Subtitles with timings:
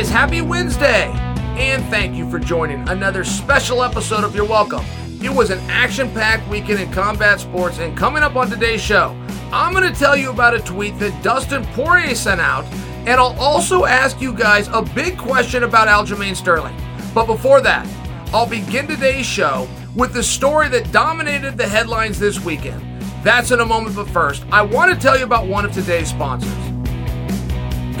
[0.00, 0.08] guys.
[0.08, 1.10] Happy Wednesday.
[1.58, 4.82] And thank you for joining another special episode of You're Welcome.
[5.22, 9.14] It was an action packed weekend in combat sports, and coming up on today's show,
[9.52, 12.64] I'm going to tell you about a tweet that Dustin Poirier sent out,
[13.06, 16.74] and I'll also ask you guys a big question about Aljamain Sterling.
[17.12, 17.86] But before that,
[18.32, 22.80] I'll begin today's show with the story that dominated the headlines this weekend.
[23.22, 26.08] That's in a moment, but first, I want to tell you about one of today's
[26.08, 26.79] sponsors.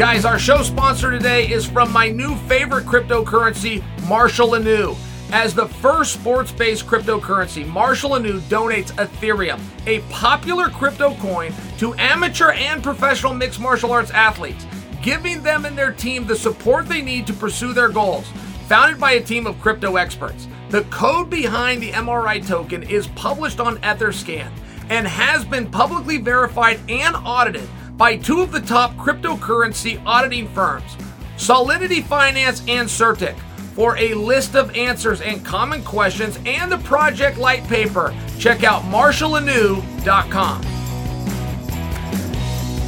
[0.00, 4.96] Guys, our show sponsor today is from my new favorite cryptocurrency, Marshall Inu.
[5.30, 11.92] As the first sports based cryptocurrency, Marshall Inu donates Ethereum, a popular crypto coin, to
[11.96, 14.64] amateur and professional mixed martial arts athletes,
[15.02, 18.26] giving them and their team the support they need to pursue their goals.
[18.68, 23.60] Founded by a team of crypto experts, the code behind the MRI token is published
[23.60, 24.50] on Etherscan
[24.88, 27.68] and has been publicly verified and audited
[28.00, 30.96] by two of the top cryptocurrency auditing firms,
[31.36, 33.38] Solidity Finance and CertiK.
[33.74, 38.84] For a list of answers and common questions and the project light paper, check out
[38.84, 40.62] marshallinu.com.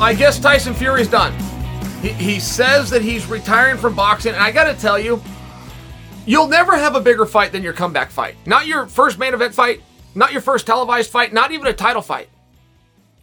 [0.01, 1.35] I guess Tyson Fury's done.
[2.01, 5.23] He, he says that he's retiring from boxing, and I gotta tell you,
[6.25, 8.37] you'll never have a bigger fight than your comeback fight.
[8.47, 9.83] Not your first main event fight,
[10.15, 12.31] not your first televised fight, not even a title fight.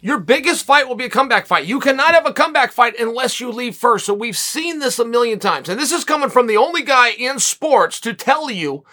[0.02, 1.66] Your biggest fight will be a comeback fight.
[1.66, 4.06] You cannot have a comeback fight unless you leave first.
[4.06, 5.68] So we've seen this a million times.
[5.68, 8.84] And this is coming from the only guy in sports to tell you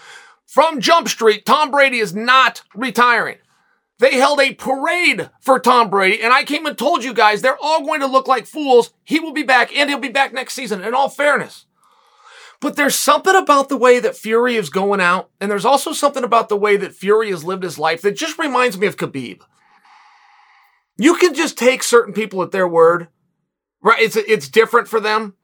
[0.46, 3.38] from Jump Street, Tom Brady is not retiring.
[4.00, 7.58] They held a parade for Tom Brady, and I came and told you guys they're
[7.60, 8.94] all going to look like fools.
[9.04, 11.66] He will be back, and he'll be back next season, in all fairness.
[12.60, 16.24] But there's something about the way that Fury is going out, and there's also something
[16.24, 19.42] about the way that Fury has lived his life that just reminds me of Khabib.
[20.98, 23.08] You can just take certain people at their word,
[23.82, 24.02] right?
[24.02, 25.36] It's it's different for them.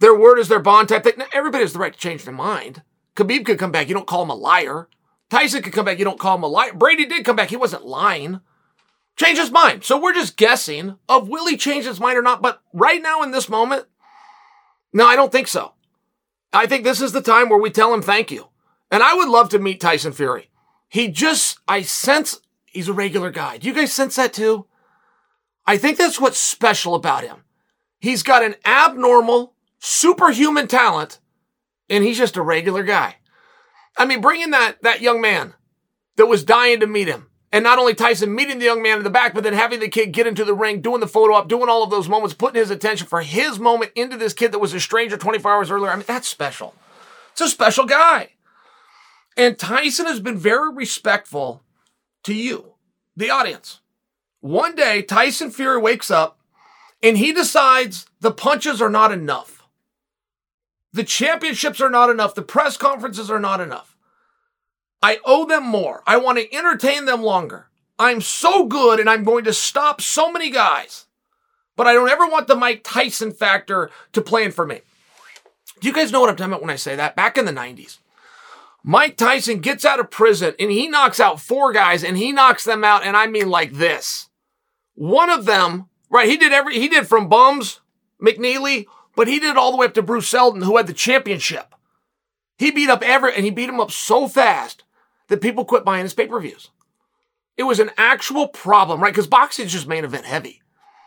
[0.00, 1.14] Their word is their bond type thing.
[1.32, 2.82] Everybody has the right to change their mind.
[3.14, 3.88] Khabib could come back.
[3.88, 4.88] You don't call him a liar.
[5.30, 5.98] Tyson could come back.
[5.98, 6.72] You don't call him a liar.
[6.74, 7.50] Brady did come back.
[7.50, 8.40] He wasn't lying.
[9.16, 9.84] Change his mind.
[9.84, 12.42] So we're just guessing of will he change his mind or not.
[12.42, 13.86] But right now in this moment,
[14.92, 15.72] no, I don't think so.
[16.52, 18.48] I think this is the time where we tell him thank you.
[18.90, 20.50] And I would love to meet Tyson Fury.
[20.88, 23.58] He just, I sense he's a regular guy.
[23.58, 24.66] Do you guys sense that too?
[25.66, 27.44] I think that's what's special about him.
[27.98, 31.18] He's got an abnormal, superhuman talent,
[31.88, 33.16] and he's just a regular guy.
[33.98, 35.54] I mean, bringing that, that young man
[36.16, 39.04] that was dying to meet him, and not only Tyson meeting the young man in
[39.04, 41.48] the back, but then having the kid get into the ring, doing the photo op,
[41.48, 44.58] doing all of those moments, putting his attention for his moment into this kid that
[44.58, 45.90] was a stranger 24 hours earlier.
[45.90, 46.74] I mean, that's special.
[47.32, 48.30] It's a special guy.
[49.36, 51.62] And Tyson has been very respectful
[52.24, 52.74] to you,
[53.16, 53.80] the audience.
[54.46, 56.38] One day, Tyson Fury wakes up
[57.02, 59.66] and he decides the punches are not enough.
[60.92, 62.36] The championships are not enough.
[62.36, 63.96] The press conferences are not enough.
[65.02, 66.04] I owe them more.
[66.06, 67.66] I want to entertain them longer.
[67.98, 71.06] I'm so good and I'm going to stop so many guys.
[71.74, 74.80] But I don't ever want the Mike Tyson factor to play in for me.
[75.80, 77.16] Do you guys know what I'm talking about when I say that?
[77.16, 77.98] Back in the 90s,
[78.84, 82.62] Mike Tyson gets out of prison and he knocks out four guys and he knocks
[82.62, 83.02] them out.
[83.02, 84.25] And I mean like this.
[84.96, 86.28] One of them, right?
[86.28, 87.80] He did every, he did from Bums,
[88.20, 90.92] McNeeley, but he did it all the way up to Bruce Seldon, who had the
[90.92, 91.74] championship.
[92.58, 94.84] He beat up Everett and he beat him up so fast
[95.28, 96.70] that people quit buying his pay-per-views.
[97.56, 99.12] It was an actual problem, right?
[99.12, 100.62] Because boxing is just main event heavy.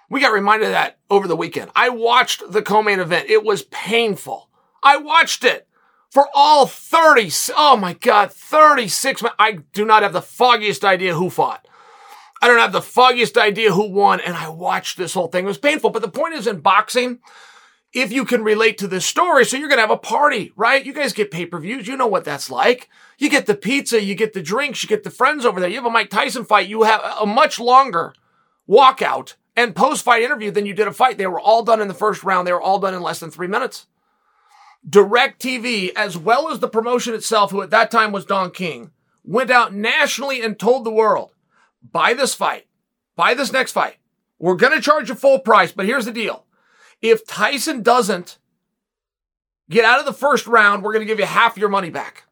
[0.09, 1.71] We got reminded of that over the weekend.
[1.75, 3.29] I watched the co-main event.
[3.29, 4.49] It was painful.
[4.81, 5.67] I watched it
[6.09, 7.31] for all 30.
[7.55, 9.23] Oh my God, 36.
[9.37, 11.67] I do not have the foggiest idea who fought.
[12.41, 14.19] I don't have the foggiest idea who won.
[14.19, 15.45] And I watched this whole thing.
[15.45, 15.89] It was painful.
[15.89, 17.19] But the point is in boxing,
[17.91, 20.85] if you can relate to this story, so you're going to have a party, right?
[20.85, 21.87] You guys get pay-per-views.
[21.87, 22.89] You know what that's like.
[23.17, 25.69] You get the pizza, you get the drinks, you get the friends over there.
[25.69, 26.69] You have a Mike Tyson fight.
[26.69, 28.13] You have a much longer
[28.69, 31.17] walkout and post-fight interview than you did a fight.
[31.17, 32.47] They were all done in the first round.
[32.47, 33.87] They were all done in less than three minutes.
[34.87, 38.91] Direct TV, as well as the promotion itself, who at that time was Don King,
[39.25, 41.31] went out nationally and told the world,
[41.81, 42.67] buy this fight,
[43.15, 43.97] buy this next fight.
[44.37, 46.45] We're going to charge you full price, but here's the deal.
[47.01, 48.37] If Tyson doesn't
[49.69, 52.23] get out of the first round, we're going to give you half your money back.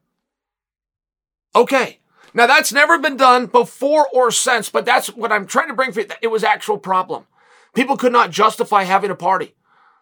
[1.54, 2.00] Okay.
[2.34, 5.92] Now that's never been done before or since, but that's what I'm trying to bring
[5.92, 6.08] for you.
[6.20, 7.26] It was actual problem.
[7.74, 9.54] People could not justify having a party.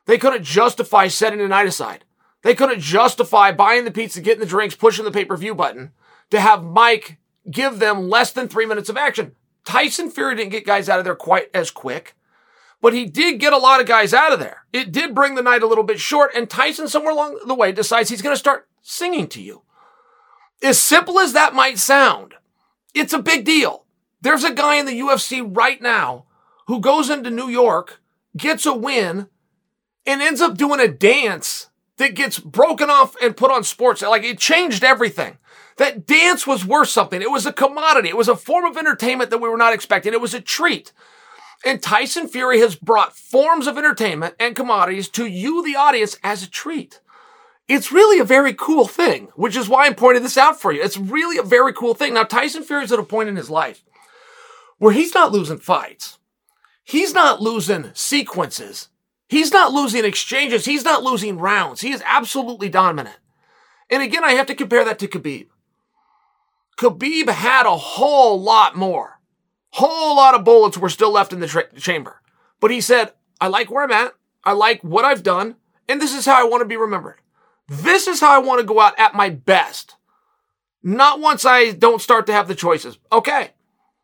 [0.07, 2.05] They couldn't justify setting the night aside.
[2.43, 5.93] They couldn't justify buying the pizza, getting the drinks, pushing the pay-per-view button
[6.31, 7.19] to have Mike
[7.51, 9.35] give them less than three minutes of action.
[9.65, 12.15] Tyson Fury didn't get guys out of there quite as quick.
[12.83, 14.65] but he did get a lot of guys out of there.
[14.73, 17.73] It did bring the night a little bit short, and Tyson, somewhere along the way,
[17.73, 19.63] decides he's going to start singing to you.
[20.63, 22.35] As simple as that might sound,
[22.95, 23.85] it's a big deal.
[24.21, 26.27] There's a guy in the UFC right now
[26.67, 28.01] who goes into New York,
[28.37, 29.29] gets a win,
[30.07, 34.03] and ends up doing a dance that gets broken off and put on sports.
[34.03, 35.39] Like it changed everything.
[35.77, 37.21] That dance was worth something.
[37.21, 38.09] It was a commodity.
[38.09, 40.13] It was a form of entertainment that we were not expecting.
[40.13, 40.93] It was a treat.
[41.65, 46.43] And Tyson Fury has brought forms of entertainment and commodities to you, the audience, as
[46.43, 47.01] a treat.
[47.69, 50.83] It's really a very cool thing, which is why I'm pointing this out for you.
[50.83, 52.15] It's really a very cool thing.
[52.15, 53.83] Now, Tyson Fury is at a point in his life
[54.79, 56.19] where he's not losing fights.
[56.85, 58.89] He's not losing sequences.
[59.29, 60.67] He's not losing exchanges.
[60.67, 61.81] He's not losing rounds.
[61.81, 63.19] He is absolutely dominant.
[63.91, 65.49] And again, I have to compare that to Khabib.
[66.77, 69.21] Khabib had a whole lot more.
[69.71, 72.21] Whole lot of bullets were still left in the tra- chamber.
[72.61, 74.15] But he said, I like where I'm at.
[74.45, 75.57] I like what I've done.
[75.89, 77.21] And this is how I want to be remembered.
[77.69, 79.97] This is how I want to go out at my best.
[80.83, 82.99] Not once I don't start to have the choices.
[83.11, 83.51] Okay.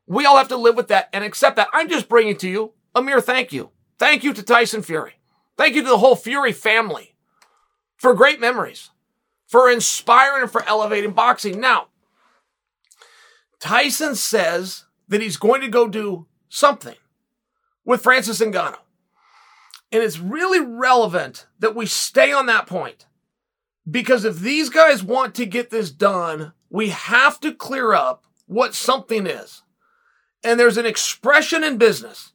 [0.06, 1.68] We all have to live with that and accept that.
[1.72, 3.70] I'm just bringing to you a mere thank you.
[3.98, 5.14] Thank you to Tyson Fury.
[5.56, 7.14] Thank you to the whole Fury family
[7.96, 8.90] for great memories,
[9.46, 11.60] for inspiring and for elevating boxing.
[11.60, 11.86] Now,
[13.62, 16.96] Tyson says that he's going to go do something
[17.84, 18.74] with Francis Ngannou.
[19.92, 23.06] And it's really relevant that we stay on that point
[23.88, 28.74] because if these guys want to get this done, we have to clear up what
[28.74, 29.62] something is.
[30.42, 32.32] And there's an expression in business.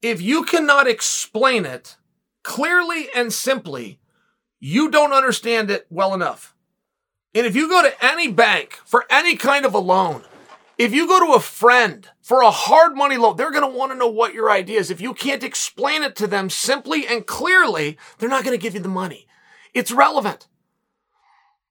[0.00, 1.98] If you cannot explain it
[2.42, 4.00] clearly and simply,
[4.58, 6.54] you don't understand it well enough.
[7.34, 10.22] And if you go to any bank for any kind of a loan,
[10.78, 13.92] if you go to a friend for a hard money loan, they're going to want
[13.92, 14.90] to know what your idea is.
[14.90, 18.74] If you can't explain it to them simply and clearly, they're not going to give
[18.74, 19.26] you the money.
[19.72, 20.48] It's relevant.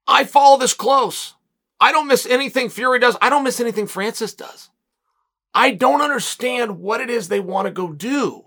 [0.07, 1.35] I follow this close.
[1.79, 3.17] I don't miss anything Fury does.
[3.21, 4.69] I don't miss anything Francis does.
[5.53, 8.45] I don't understand what it is they want to go do.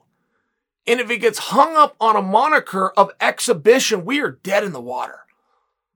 [0.86, 4.72] And if it gets hung up on a moniker of exhibition, we are dead in
[4.72, 5.20] the water.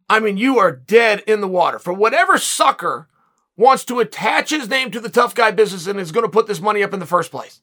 [0.09, 1.79] I mean, you are dead in the water.
[1.79, 3.09] For whatever sucker
[3.57, 6.47] wants to attach his name to the tough guy business and is going to put
[6.47, 7.61] this money up in the first place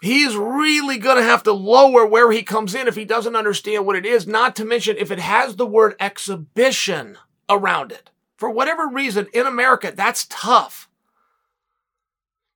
[0.00, 3.86] he's really going to have to lower where he comes in if he doesn't understand
[3.86, 7.18] what it is, not to mention if it has the word exhibition
[7.48, 8.10] around it.
[8.36, 10.88] For whatever reason, in America, that's tough.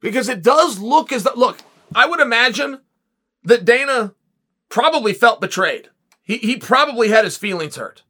[0.01, 1.59] Because it does look as though, look,
[1.95, 2.81] I would imagine
[3.45, 4.15] that Dana
[4.69, 5.89] probably felt betrayed.
[6.23, 8.03] He, he probably had his feelings hurt.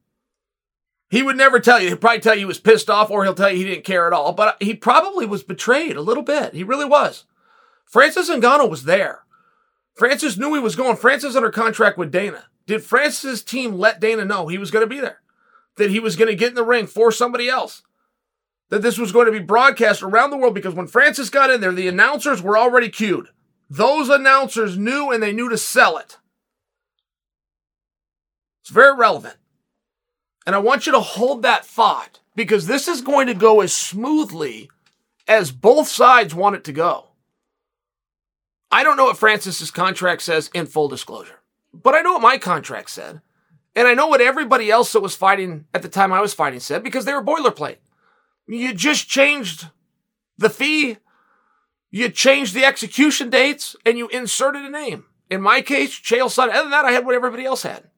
[1.10, 1.88] He would never tell you.
[1.88, 4.06] He'd probably tell you he was pissed off or he'll tell you he didn't care
[4.06, 4.32] at all.
[4.32, 6.54] But he probably was betrayed a little bit.
[6.54, 7.24] He really was.
[7.84, 9.24] Francis Ngannou was there.
[9.94, 10.96] Francis knew he was going.
[10.96, 12.44] Francis under contract with Dana.
[12.66, 15.20] Did Francis' team let Dana know he was going to be there?
[15.78, 17.82] That he was going to get in the ring for somebody else?
[18.68, 20.54] That this was going to be broadcast around the world?
[20.54, 23.26] Because when Francis got in there, the announcers were already cued.
[23.68, 26.18] Those announcers knew and they knew to sell it.
[28.62, 29.39] It's very relevant.
[30.46, 33.72] And I want you to hold that thought because this is going to go as
[33.72, 34.70] smoothly
[35.28, 37.08] as both sides want it to go.
[38.70, 41.40] I don't know what Francis's contract says in full disclosure,
[41.72, 43.20] but I know what my contract said.
[43.76, 46.60] And I know what everybody else that was fighting at the time I was fighting
[46.60, 47.76] said because they were boilerplate.
[48.48, 49.68] You just changed
[50.36, 50.96] the fee,
[51.90, 55.04] you changed the execution dates, and you inserted a name.
[55.28, 56.50] In my case, Chael Sonnen.
[56.50, 57.89] Other than that, I had what everybody else had.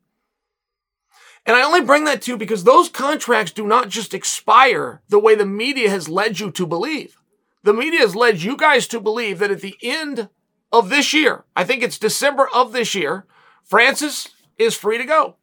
[1.45, 5.19] And I only bring that to you because those contracts do not just expire the
[5.19, 7.17] way the media has led you to believe.
[7.65, 10.29] The media has led you guys to believe that at the end
[10.73, 11.45] of this year.
[11.55, 13.27] I think it's December of this year.
[13.63, 15.37] Francis is free to go.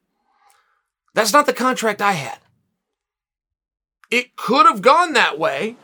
[1.13, 2.39] That's not the contract I had.
[4.10, 5.75] It could have gone that way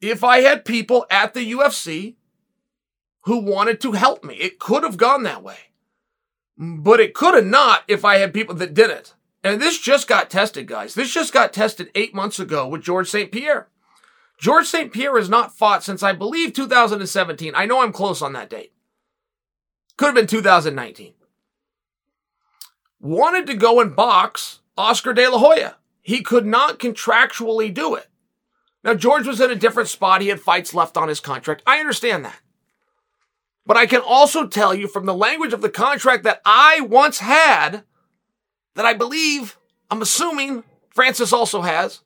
[0.00, 2.14] if I had people at the UFC
[3.22, 4.34] who wanted to help me.
[4.34, 5.56] It could have gone that way.
[6.56, 9.14] But it could have not if I had people that didn't.
[9.42, 10.94] And this just got tested, guys.
[10.94, 13.30] This just got tested eight months ago with George St.
[13.30, 13.68] Pierre.
[14.38, 14.92] George St.
[14.92, 17.52] Pierre has not fought since I believe 2017.
[17.54, 18.72] I know I'm close on that date.
[19.96, 21.14] Could have been 2019.
[23.00, 25.76] Wanted to go and box Oscar De La Hoya.
[26.00, 28.08] He could not contractually do it.
[28.82, 30.20] Now, George was in a different spot.
[30.20, 31.62] He had fights left on his contract.
[31.66, 32.38] I understand that.
[33.66, 37.18] But I can also tell you from the language of the contract that I once
[37.20, 37.84] had,
[38.74, 39.58] that I believe,
[39.90, 42.00] I'm assuming Francis also has,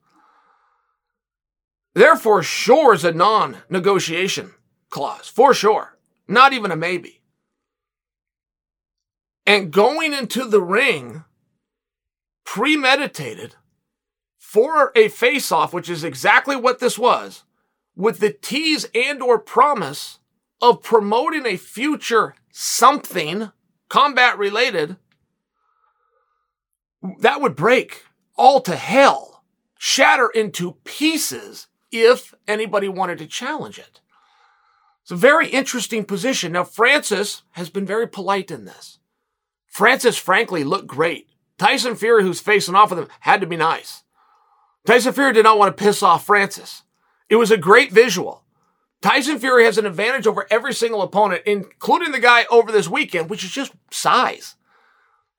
[1.94, 4.54] Therefore, sure is a non negotiation
[4.88, 5.98] clause, for sure.
[6.28, 7.22] Not even a maybe.
[9.48, 11.24] and going into the ring
[12.44, 13.54] premeditated
[14.38, 17.44] for a face-off, which is exactly what this was,
[17.96, 20.17] with the tease and or promise
[20.60, 23.52] of promoting a future something
[23.88, 24.96] combat related,
[27.20, 28.04] that would break
[28.36, 29.44] all to hell,
[29.78, 34.00] shatter into pieces if anybody wanted to challenge it.
[35.02, 36.52] It's a very interesting position.
[36.52, 38.98] Now, Francis has been very polite in this.
[39.66, 41.28] Francis, frankly, looked great.
[41.56, 44.02] Tyson Fury, who's facing off with him, had to be nice.
[44.86, 46.82] Tyson Fury did not want to piss off Francis.
[47.28, 48.44] It was a great visual.
[49.00, 53.31] Tyson Fury has an advantage over every single opponent, including the guy over this weekend,
[53.31, 54.57] which is just size.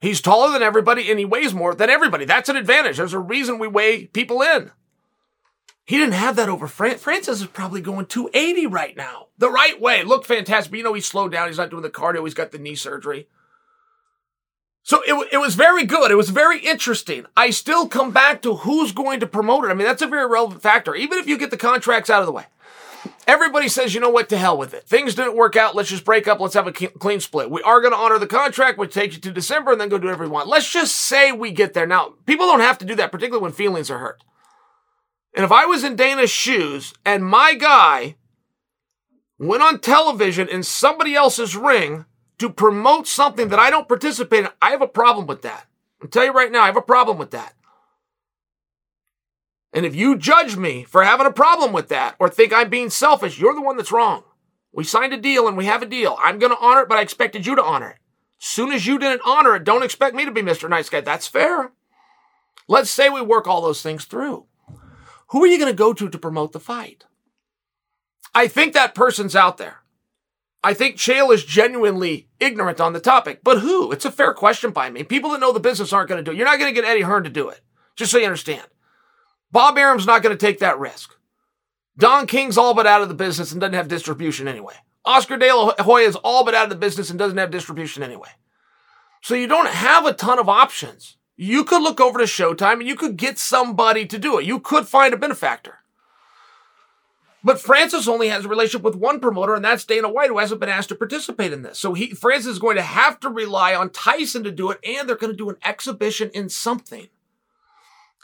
[0.01, 2.25] He's taller than everybody and he weighs more than everybody.
[2.25, 2.97] That's an advantage.
[2.97, 4.71] There's a reason we weigh people in.
[5.83, 9.27] He didn't have that over Fran- Francis is probably going 280 right now.
[9.39, 10.03] The right way.
[10.03, 10.71] Looked fantastic.
[10.71, 11.47] But you know, he's slowed down.
[11.47, 12.23] He's not doing the cardio.
[12.23, 13.27] He's got the knee surgery.
[14.83, 16.11] So it, it was very good.
[16.11, 17.25] It was very interesting.
[17.35, 19.69] I still come back to who's going to promote it.
[19.69, 22.25] I mean, that's a very relevant factor, even if you get the contracts out of
[22.25, 22.45] the way.
[23.27, 24.87] Everybody says, you know what, to hell with it.
[24.87, 25.75] Things didn't work out.
[25.75, 26.39] Let's just break up.
[26.39, 27.51] Let's have a clean split.
[27.51, 29.97] We are going to honor the contract, which takes you to December, and then go
[29.97, 30.47] do whatever you want.
[30.47, 31.85] Let's just say we get there.
[31.85, 34.23] Now, people don't have to do that, particularly when feelings are hurt.
[35.35, 38.15] And if I was in Dana's shoes and my guy
[39.37, 42.05] went on television in somebody else's ring
[42.39, 45.67] to promote something that I don't participate in, I have a problem with that.
[46.01, 47.53] I'll tell you right now, I have a problem with that.
[49.71, 52.89] And if you judge me for having a problem with that or think I'm being
[52.89, 54.23] selfish, you're the one that's wrong.
[54.71, 56.17] We signed a deal and we have a deal.
[56.21, 57.97] I'm going to honor it, but I expected you to honor it.
[58.39, 60.69] Soon as you didn't honor it, don't expect me to be Mr.
[60.69, 61.01] Nice Guy.
[61.01, 61.71] That's fair.
[62.67, 64.45] Let's say we work all those things through.
[65.29, 67.05] Who are you going to go to to promote the fight?
[68.33, 69.81] I think that person's out there.
[70.63, 73.91] I think Chael is genuinely ignorant on the topic, but who?
[73.91, 75.03] It's a fair question by me.
[75.03, 76.37] People that know the business aren't going to do it.
[76.37, 77.61] You're not going to get Eddie Hearn to do it,
[77.95, 78.65] just so you understand.
[79.51, 81.15] Bob Arum's not going to take that risk.
[81.97, 84.75] Don King's all but out of the business and doesn't have distribution anyway.
[85.05, 88.03] Oscar De La Hoya is all but out of the business and doesn't have distribution
[88.03, 88.29] anyway.
[89.21, 91.17] So you don't have a ton of options.
[91.35, 94.45] You could look over to Showtime and you could get somebody to do it.
[94.45, 95.79] You could find a benefactor.
[97.43, 100.59] But Francis only has a relationship with one promoter, and that's Dana White, who hasn't
[100.59, 101.79] been asked to participate in this.
[101.79, 105.07] So he, Francis is going to have to rely on Tyson to do it, and
[105.07, 107.07] they're going to do an exhibition in something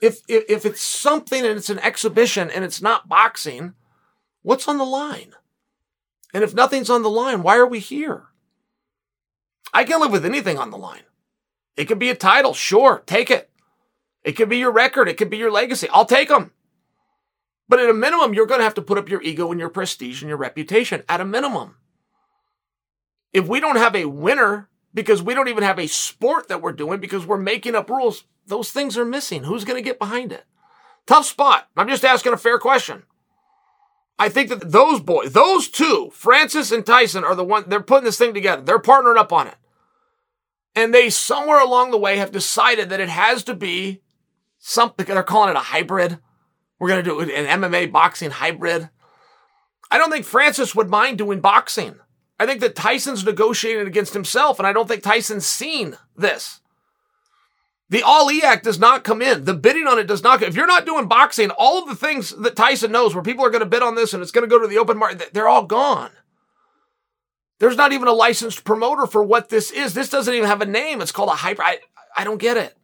[0.01, 3.73] if, if, if it's something and it's an exhibition and it's not boxing,
[4.41, 5.33] what's on the line?
[6.33, 8.25] And if nothing's on the line, why are we here?
[9.73, 11.03] I can live with anything on the line.
[11.77, 13.49] It could be a title, sure, take it.
[14.23, 15.87] It could be your record, it could be your legacy.
[15.89, 16.51] I'll take them.
[17.67, 19.69] But at a minimum, you're going to have to put up your ego and your
[19.69, 21.77] prestige and your reputation at a minimum.
[23.33, 26.71] If we don't have a winner because we don't even have a sport that we're
[26.71, 29.43] doing because we're making up rules, those things are missing.
[29.43, 30.45] Who's going to get behind it?
[31.05, 31.67] Tough spot.
[31.75, 33.03] I'm just asking a fair question.
[34.17, 38.05] I think that those boys, those two, Francis and Tyson, are the one, they're putting
[38.05, 38.61] this thing together.
[38.61, 39.55] They're partnering up on it.
[40.73, 44.01] And they somewhere along the way have decided that it has to be
[44.57, 46.19] something, they're calling it a hybrid.
[46.79, 48.89] We're going to do an MMA boxing hybrid.
[49.91, 51.95] I don't think Francis would mind doing boxing.
[52.39, 56.59] I think that Tyson's negotiating against himself, and I don't think Tyson's seen this.
[57.89, 59.45] The Ali Act does not come in.
[59.45, 60.41] The bidding on it does not.
[60.41, 63.51] If you're not doing boxing, all of the things that Tyson knows where people are
[63.51, 65.47] going to bid on this and it's going to go to the open market, they're
[65.47, 66.09] all gone.
[67.59, 69.93] There's not even a licensed promoter for what this is.
[69.93, 70.99] This doesn't even have a name.
[70.99, 71.63] It's called a hyper.
[71.63, 71.79] I,
[72.17, 72.75] I don't get it.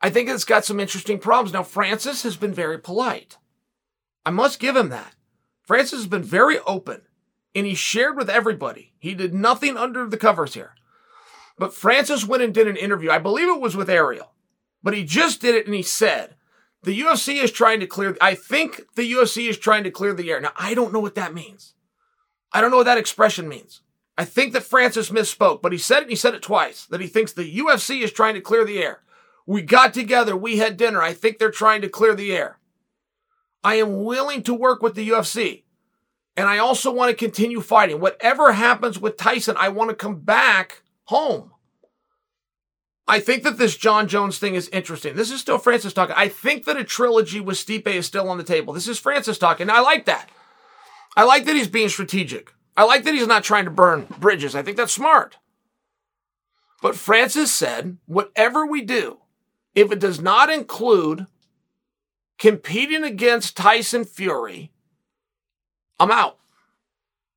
[0.00, 1.52] I think it's got some interesting problems.
[1.52, 3.38] Now, Francis has been very polite.
[4.24, 5.14] I must give him that.
[5.62, 7.02] Francis has been very open
[7.54, 8.92] and he shared with everybody.
[8.98, 10.74] He did nothing under the covers here.
[11.62, 13.08] But Francis went and did an interview.
[13.12, 14.32] I believe it was with Ariel,
[14.82, 16.34] but he just did it and he said,
[16.82, 20.28] the UFC is trying to clear, I think the UFC is trying to clear the
[20.32, 20.40] air.
[20.40, 21.74] Now, I don't know what that means.
[22.52, 23.80] I don't know what that expression means.
[24.18, 27.00] I think that Francis misspoke, but he said it and he said it twice that
[27.00, 29.04] he thinks the UFC is trying to clear the air.
[29.46, 31.00] We got together, we had dinner.
[31.00, 32.58] I think they're trying to clear the air.
[33.62, 35.62] I am willing to work with the UFC.
[36.36, 38.00] And I also want to continue fighting.
[38.00, 41.51] Whatever happens with Tyson, I want to come back home.
[43.06, 45.16] I think that this Jon Jones thing is interesting.
[45.16, 46.14] This is still Francis talking.
[46.16, 48.72] I think that a trilogy with Stipe is still on the table.
[48.72, 49.68] This is Francis talking.
[49.68, 50.30] I like that.
[51.16, 52.52] I like that he's being strategic.
[52.76, 54.54] I like that he's not trying to burn bridges.
[54.54, 55.36] I think that's smart.
[56.80, 59.18] But Francis said, whatever we do,
[59.74, 61.26] if it does not include
[62.38, 64.72] competing against Tyson Fury,
[66.00, 66.38] I'm out.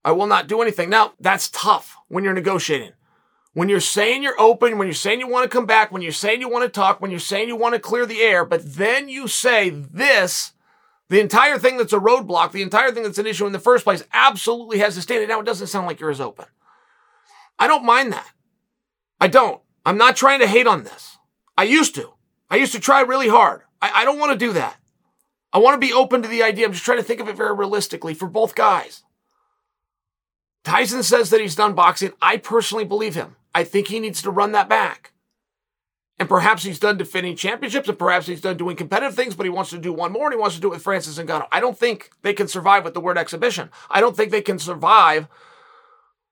[0.03, 0.89] I will not do anything.
[0.89, 2.93] Now, that's tough when you're negotiating.
[3.55, 6.11] When you're saying you're open, when you're saying you want to come back, when you're
[6.11, 8.75] saying you want to talk, when you're saying you want to clear the air, but
[8.75, 10.51] then you say this,
[11.07, 13.85] the entire thing that's a roadblock, the entire thing that's an issue in the first
[13.85, 15.25] place absolutely has to stand.
[15.29, 16.47] Now it doesn't sound like you're as open.
[17.57, 18.29] I don't mind that.
[19.21, 19.61] I don't.
[19.85, 21.17] I'm not trying to hate on this.
[21.57, 22.11] I used to.
[22.49, 23.61] I used to try really hard.
[23.81, 24.75] I, I don't want to do that.
[25.53, 26.65] I want to be open to the idea.
[26.65, 29.03] I'm just trying to think of it very realistically for both guys.
[30.65, 32.11] Tyson says that he's done boxing.
[32.21, 33.37] I personally believe him.
[33.55, 35.13] I think he needs to run that back.
[36.19, 39.49] And perhaps he's done defending championships and perhaps he's done doing competitive things, but he
[39.49, 41.47] wants to do one more and he wants to do it with Francis and Ngannou.
[41.51, 43.69] I don't think they can survive with the word exhibition.
[43.89, 45.27] I don't think they can survive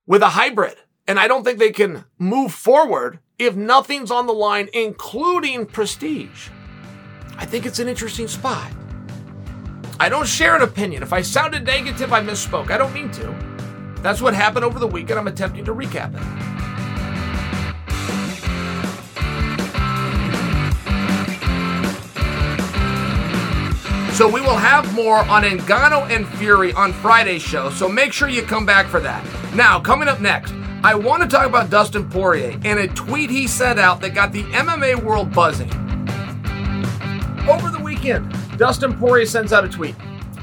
[0.05, 0.75] with a hybrid.
[1.07, 6.49] And I don't think they can move forward if nothing's on the line, including prestige.
[7.37, 8.69] I think it's an interesting spot.
[9.99, 11.03] I don't share an opinion.
[11.03, 12.69] If I sounded negative, I misspoke.
[12.69, 13.35] I don't mean to.
[14.01, 15.19] That's what happened over the weekend.
[15.19, 16.52] I'm attempting to recap it.
[24.13, 28.29] So we will have more on Ngannou and Fury on Friday's show, so make sure
[28.29, 29.25] you come back for that.
[29.55, 30.53] Now, coming up next,
[30.83, 34.31] I want to talk about Dustin Poirier and a tweet he sent out that got
[34.31, 35.71] the MMA world buzzing.
[37.49, 39.95] Over the weekend, Dustin Poirier sends out a tweet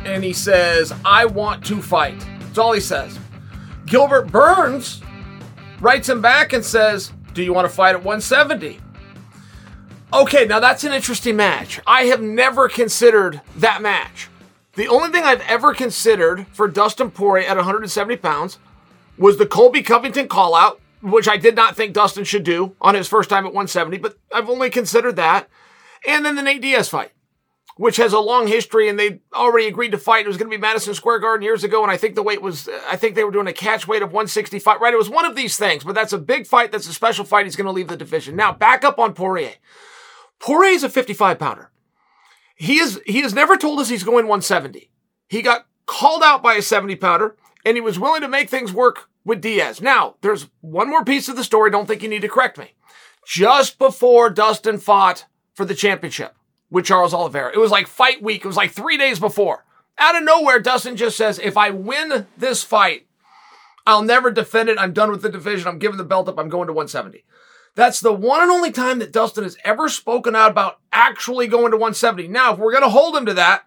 [0.04, 2.26] and he says, I want to fight.
[2.40, 3.20] That's all he says.
[3.86, 5.00] Gilbert Burns
[5.80, 8.80] writes him back and says, Do you want to fight at 170?
[10.12, 11.80] Okay, now that's an interesting match.
[11.86, 14.28] I have never considered that match.
[14.74, 18.58] The only thing I've ever considered for Dustin Poirier at 170 pounds
[19.16, 22.96] was the Colby Covington call out, which I did not think Dustin should do on
[22.96, 25.48] his first time at 170, but I've only considered that.
[26.04, 27.12] And then the Nate Diaz fight,
[27.76, 30.24] which has a long history and they already agreed to fight.
[30.24, 31.84] It was going to be Madison Square Garden years ago.
[31.84, 34.08] And I think the weight was, I think they were doing a catch weight of
[34.08, 34.92] 165, right?
[34.92, 36.72] It was one of these things, but that's a big fight.
[36.72, 37.46] That's a special fight.
[37.46, 38.34] He's going to leave the division.
[38.34, 39.54] Now back up on Poirier.
[40.40, 41.70] Poirier is a 55 pounder.
[42.56, 44.90] He is, he has never told us he's going 170.
[45.28, 48.72] He got called out by a 70 pounder and he was willing to make things
[48.72, 49.80] work with Diaz.
[49.80, 51.70] Now, there's one more piece of the story.
[51.70, 52.74] Don't think you need to correct me.
[53.26, 56.34] Just before Dustin fought for the championship
[56.70, 58.44] with Charles Oliveira, it was like fight week.
[58.44, 59.64] It was like three days before.
[59.98, 63.06] Out of nowhere, Dustin just says, if I win this fight,
[63.86, 64.78] I'll never defend it.
[64.78, 65.68] I'm done with the division.
[65.68, 66.38] I'm giving the belt up.
[66.38, 67.24] I'm going to 170.
[67.74, 71.70] That's the one and only time that Dustin has ever spoken out about actually going
[71.70, 72.28] to 170.
[72.28, 73.64] Now, if we're going to hold him to that,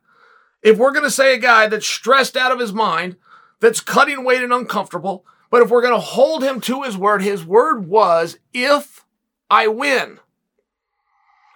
[0.61, 3.17] if we're going to say a guy that's stressed out of his mind,
[3.59, 7.21] that's cutting weight and uncomfortable, but if we're going to hold him to his word,
[7.21, 9.05] his word was, if
[9.49, 10.19] I win.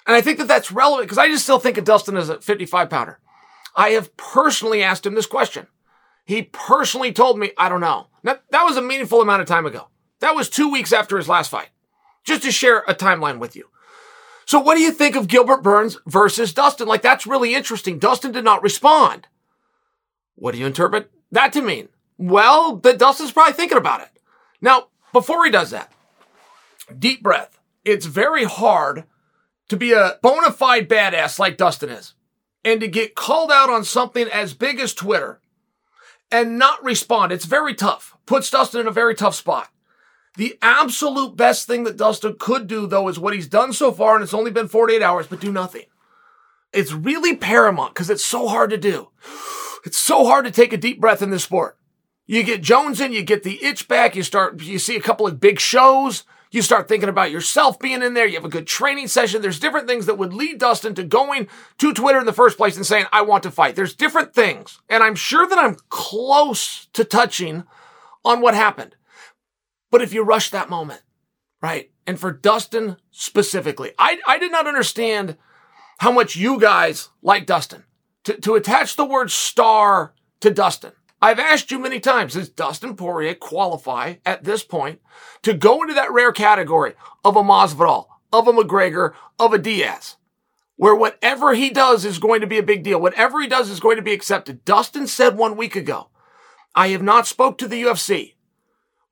[0.06, 2.40] And I think that that's relevant because I just still think of Dustin as a
[2.40, 3.20] 55 pounder.
[3.76, 5.68] I have personally asked him this question.
[6.26, 8.08] He personally told me, I don't know.
[8.24, 9.88] Now, that was a meaningful amount of time ago.
[10.20, 11.70] That was two weeks after his last fight
[12.28, 13.70] just to share a timeline with you.
[14.46, 16.88] So what do you think of Gilbert Burns versus Dustin?
[16.88, 17.98] Like that's really interesting.
[17.98, 19.28] Dustin did not respond.
[20.36, 21.90] What do you interpret that to mean?
[22.18, 24.10] Well, that Dustin's probably thinking about it.
[24.62, 25.92] Now, before he does that,
[26.98, 27.60] deep breath.
[27.86, 29.06] It's very hard
[29.70, 32.14] to be a bona fide badass like Dustin is
[32.64, 35.40] and to get called out on something as big as Twitter
[36.32, 37.32] and not respond.
[37.32, 38.18] It's very tough.
[38.26, 39.70] Puts Dustin in a very tough spot.
[40.38, 44.14] The absolute best thing that Dustin could do, though, is what he's done so far,
[44.16, 45.86] and it's only been 48 hours, but do nothing.
[46.72, 49.10] It's really paramount because it's so hard to do.
[49.84, 51.78] It's so hard to take a deep breath in this sport.
[52.28, 55.26] You get Jones in, you get the itch back, you start, you see a couple
[55.26, 58.68] of big shows, you start thinking about yourself being in there, you have a good
[58.68, 59.42] training session.
[59.42, 61.48] There's different things that would lead Dustin to going
[61.80, 63.76] to Twitter in the first place and saying, I want to fight.
[63.76, 64.82] There's different things.
[64.88, 67.64] And I'm sure that I'm close to touching
[68.24, 68.96] on what happened.
[69.92, 71.02] But if you rush that moment,
[71.62, 71.92] right?
[72.06, 75.38] And for Dustin specifically, I, I did not understand
[76.00, 77.84] how much you guys like Dustin.
[78.26, 80.92] To, to attach the word star to Dustin.
[81.22, 85.02] I've asked you many times, does Dustin Poirier qualify at this point
[85.42, 90.18] to go into that rare category of a Masvidal, of a McGregor, of a Diaz?
[90.76, 93.02] Where whatever he does is going to be a big deal.
[93.02, 94.64] Whatever he does is going to be accepted.
[94.64, 96.10] Dustin said one week ago,
[96.76, 98.36] I have not spoke to the UFC.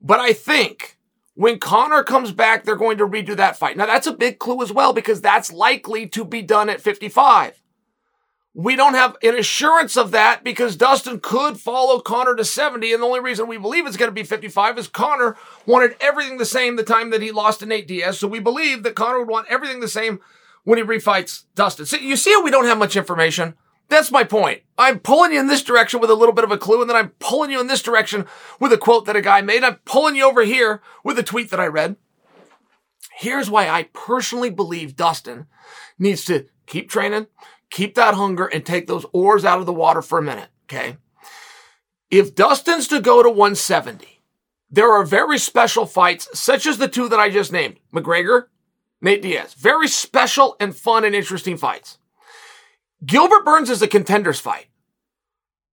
[0.02, 0.98] But I think
[1.36, 3.78] when Conor comes back, they're going to redo that fight.
[3.78, 7.62] Now that's a big clue as well because that's likely to be done at 55.
[8.58, 12.94] We don't have an assurance of that because Dustin could follow Conor to 70.
[12.94, 16.38] And the only reason we believe it's going to be 55 is Conor wanted everything
[16.38, 18.18] the same the time that he lost to Nate Diaz.
[18.18, 20.22] So we believe that Conor would want everything the same
[20.64, 21.86] when he refights Dustin.
[21.86, 23.56] So you see how we don't have much information?
[23.88, 24.62] That's my point.
[24.78, 26.98] I'm pulling you in this direction with a little bit of a clue, and then
[26.98, 28.26] I'm pulling you in this direction
[28.60, 29.64] with a quote that a guy made.
[29.64, 31.96] I'm pulling you over here with a tweet that I read.
[33.18, 35.46] Here's why I personally believe Dustin
[35.98, 37.28] needs to keep training,
[37.70, 40.50] keep that hunger, and take those oars out of the water for a minute.
[40.66, 40.98] Okay.
[42.12, 44.22] If Dustin's to go to 170,
[44.70, 48.46] there are very special fights, such as the two that I just named McGregor,
[49.02, 49.54] Nate Diaz.
[49.54, 51.98] Very special and fun and interesting fights.
[53.06, 54.68] Gilbert Burns is a contender's fight.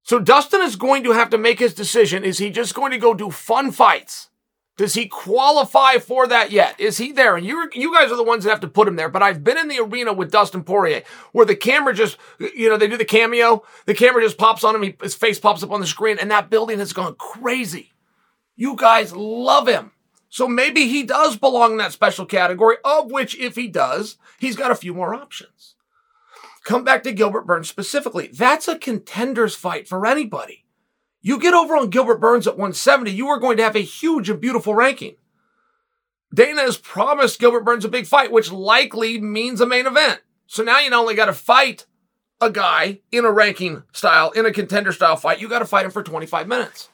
[0.03, 2.25] So Dustin is going to have to make his decision.
[2.25, 4.31] Is he just going to go do fun fights?
[4.77, 6.81] Does he qualify for that yet?
[6.81, 7.37] Is he there?
[7.37, 9.09] And you you guys are the ones that have to put him there.
[9.09, 12.77] But I've been in the arena with Dustin Poirier where the camera just, you know,
[12.77, 13.63] they do the cameo.
[13.87, 14.83] The camera just pops on him.
[14.83, 17.93] He, his face pops up on the screen and that building has gone crazy.
[18.57, 19.93] You guys love him.
[20.31, 24.57] So maybe he does belong in that special category of which if he does, he's
[24.57, 25.72] got a few more options.
[26.65, 28.29] Come back to Gilbert Burns specifically.
[28.29, 30.65] That's a contender's fight for anybody.
[31.21, 34.29] You get over on Gilbert Burns at 170, you are going to have a huge
[34.29, 35.17] and beautiful ranking.
[36.35, 40.21] Dana has promised Gilbert Burns a big fight, which likely means a main event.
[40.47, 41.87] So now you not only got to fight
[42.41, 45.85] a guy in a ranking style, in a contender style fight, you got to fight
[45.85, 46.89] him for 25 minutes.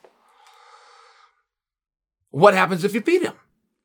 [2.30, 3.34] What happens if you beat him?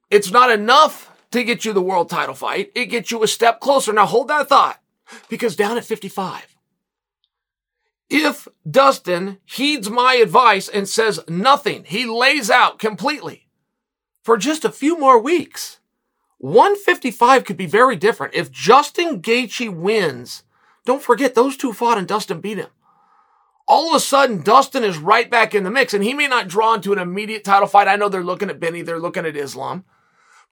[0.10, 2.72] It's not enough to get you the world title fight.
[2.76, 3.94] It gets you a step closer.
[3.94, 4.83] Now hold that thought
[5.30, 6.56] because down at 55,
[8.10, 13.48] if Dustin heeds my advice and says nothing, he lays out completely
[14.24, 15.80] for just a few more weeks.
[16.38, 18.36] 155 could be very different.
[18.36, 20.44] If Justin Gaethje wins,
[20.86, 22.70] don't forget those two fought and Dustin beat him.
[23.66, 26.50] All of a sudden, Dustin is right back in the mix and he may not
[26.50, 27.88] draw into an immediate title fight.
[27.88, 29.86] I know they're looking at Benny, they're looking at Islam,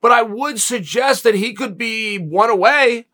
[0.00, 3.06] but I would suggest that he could be one away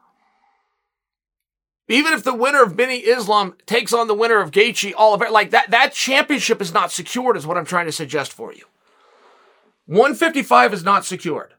[1.88, 5.50] even if the winner of Benny Islam takes on the winner of Gaethje Oliver, like
[5.50, 8.64] that, that championship is not secured, is what I'm trying to suggest for you.
[9.86, 11.54] 155 is not secured.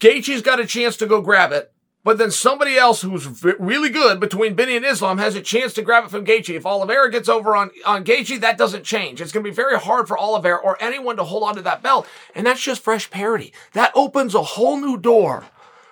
[0.00, 1.72] Gaethje's got a chance to go grab it,
[2.04, 5.82] but then somebody else who's really good between Benny and Islam has a chance to
[5.82, 6.56] grab it from Gaethje.
[6.56, 9.20] If Oliveira gets over on, on Gaethje, that doesn't change.
[9.20, 11.82] It's going to be very hard for Oliveira or anyone to hold on to that
[11.82, 12.06] belt.
[12.34, 13.52] And that's just fresh parity.
[13.74, 15.44] That opens a whole new door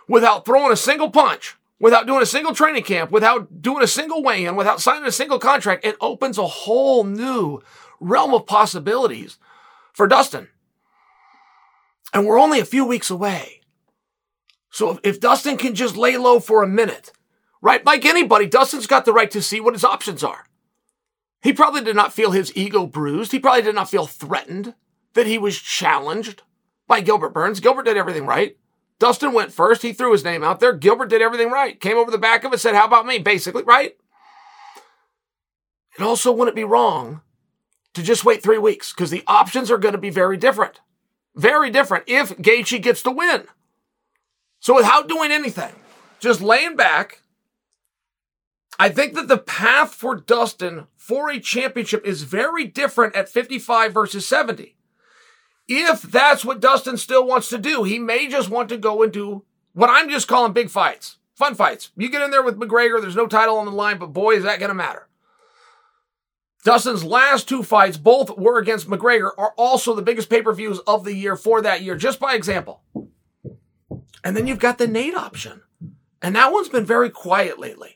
[0.09, 4.23] without throwing a single punch without doing a single training camp, without doing a single
[4.23, 7.61] weigh-in, without signing a single contract, it opens a whole new
[8.01, 9.39] realm of possibilities
[9.93, 10.49] for Dustin.
[12.13, 13.61] And we're only a few weeks away.
[14.71, 17.13] So if, if Dustin can just lay low for a minute,
[17.61, 17.85] right?
[17.85, 20.47] Like anybody, Dustin's got the right to see what his options are.
[21.43, 23.33] He probably did not feel his ego bruised.
[23.33, 24.75] He probably did not feel threatened
[25.15, 26.43] that he was challenged
[26.87, 27.61] by Gilbert Burns.
[27.61, 28.57] Gilbert did everything right.
[28.99, 29.83] Dustin went first.
[29.83, 30.73] He threw his name out there.
[30.73, 31.81] Gilbert did everything right.
[31.81, 33.19] Came over the back of it, said, How about me?
[33.19, 33.97] Basically, right?
[35.99, 37.23] It also wouldn't be wrong
[37.95, 40.81] to just wait three weeks because the options are going to be very different.
[41.35, 43.45] Very different if Gaethje gets the win.
[44.61, 45.75] So without doing anything,
[46.19, 47.23] just laying back,
[48.79, 53.93] I think that the path for Dustin for a championship is very different at 55
[53.93, 54.77] versus 70.
[55.69, 59.45] If that's what Dustin still wants to do, he may just want to go do
[59.73, 61.91] what I'm just calling big fights, fun fights.
[61.97, 64.45] You get in there with McGregor, there's no title on the line, but boy, is
[64.45, 65.09] that going to matter.
[66.65, 70.81] Dustin's last two fights, both were against McGregor, are also the biggest pay per views
[70.81, 72.83] of the year for that year, just by example.
[74.25, 75.63] And then you've got the Nate option.
[76.21, 77.96] And that one's been very quiet lately.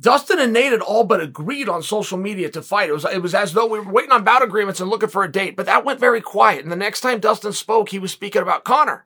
[0.00, 2.88] Dustin and Nate had all but agreed on social media to fight.
[2.88, 5.24] It was, it was as though we were waiting on bout agreements and looking for
[5.24, 6.62] a date, but that went very quiet.
[6.62, 9.04] And the next time Dustin spoke, he was speaking about Conor.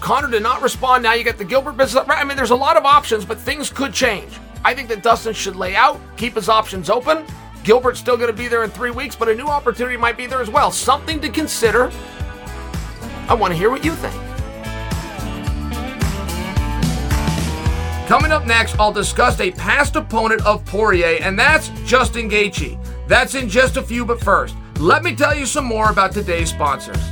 [0.00, 1.04] Conor did not respond.
[1.04, 2.04] Now you get the Gilbert business.
[2.08, 4.32] I mean, there's a lot of options, but things could change.
[4.64, 7.24] I think that Dustin should lay out, keep his options open.
[7.62, 10.26] Gilbert's still going to be there in three weeks, but a new opportunity might be
[10.26, 10.72] there as well.
[10.72, 11.92] Something to consider.
[13.28, 14.25] I want to hear what you think.
[18.06, 22.78] Coming up next, I'll discuss a past opponent of Poirier, and that's Justin Gaethje.
[23.08, 26.50] That's in just a few, but first, let me tell you some more about today's
[26.50, 27.02] sponsors.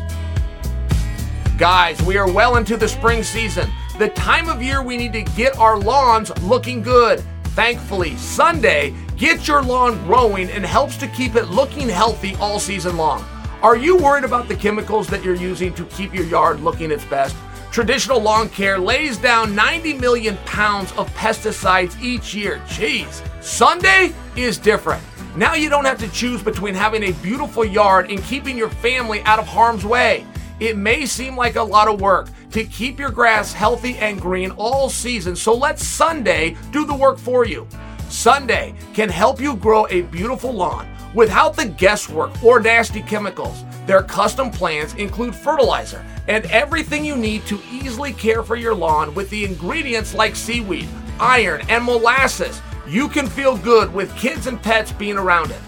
[1.58, 5.22] Guys, we are well into the spring season, the time of year we need to
[5.22, 7.20] get our lawns looking good.
[7.56, 12.96] Thankfully, Sunday gets your lawn growing and helps to keep it looking healthy all season
[12.96, 13.24] long.
[13.62, 17.04] Are you worried about the chemicals that you're using to keep your yard looking its
[17.06, 17.34] best?
[17.74, 22.58] Traditional lawn care lays down 90 million pounds of pesticides each year.
[22.68, 23.20] Jeez.
[23.42, 25.02] Sunday is different.
[25.34, 29.22] Now you don't have to choose between having a beautiful yard and keeping your family
[29.22, 30.24] out of harm's way.
[30.60, 34.52] It may seem like a lot of work to keep your grass healthy and green
[34.52, 37.66] all season, so let Sunday do the work for you.
[38.08, 43.64] Sunday can help you grow a beautiful lawn without the guesswork or nasty chemicals.
[43.86, 49.14] Their custom plans include fertilizer and everything you need to easily care for your lawn
[49.14, 50.88] with the ingredients like seaweed,
[51.20, 52.60] iron, and molasses.
[52.86, 55.60] You can feel good with kids and pets being around it.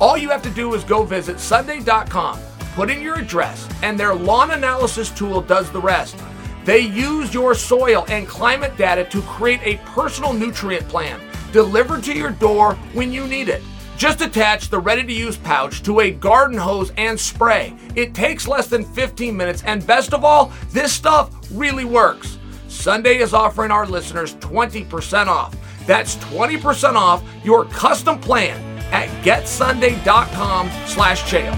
[0.00, 2.40] All you have to do is go visit Sunday.com,
[2.74, 6.16] put in your address, and their lawn analysis tool does the rest.
[6.64, 11.20] They use your soil and climate data to create a personal nutrient plan
[11.52, 13.62] delivered to your door when you need it.
[13.96, 17.76] Just attach the ready to use pouch to a garden hose and spray.
[17.94, 22.38] It takes less than 15 minutes, and best of all, this stuff really works.
[22.68, 25.54] Sunday is offering our listeners 20% off.
[25.86, 28.60] That's 20% off your custom plan
[28.92, 31.54] at getsunday.com slash chael.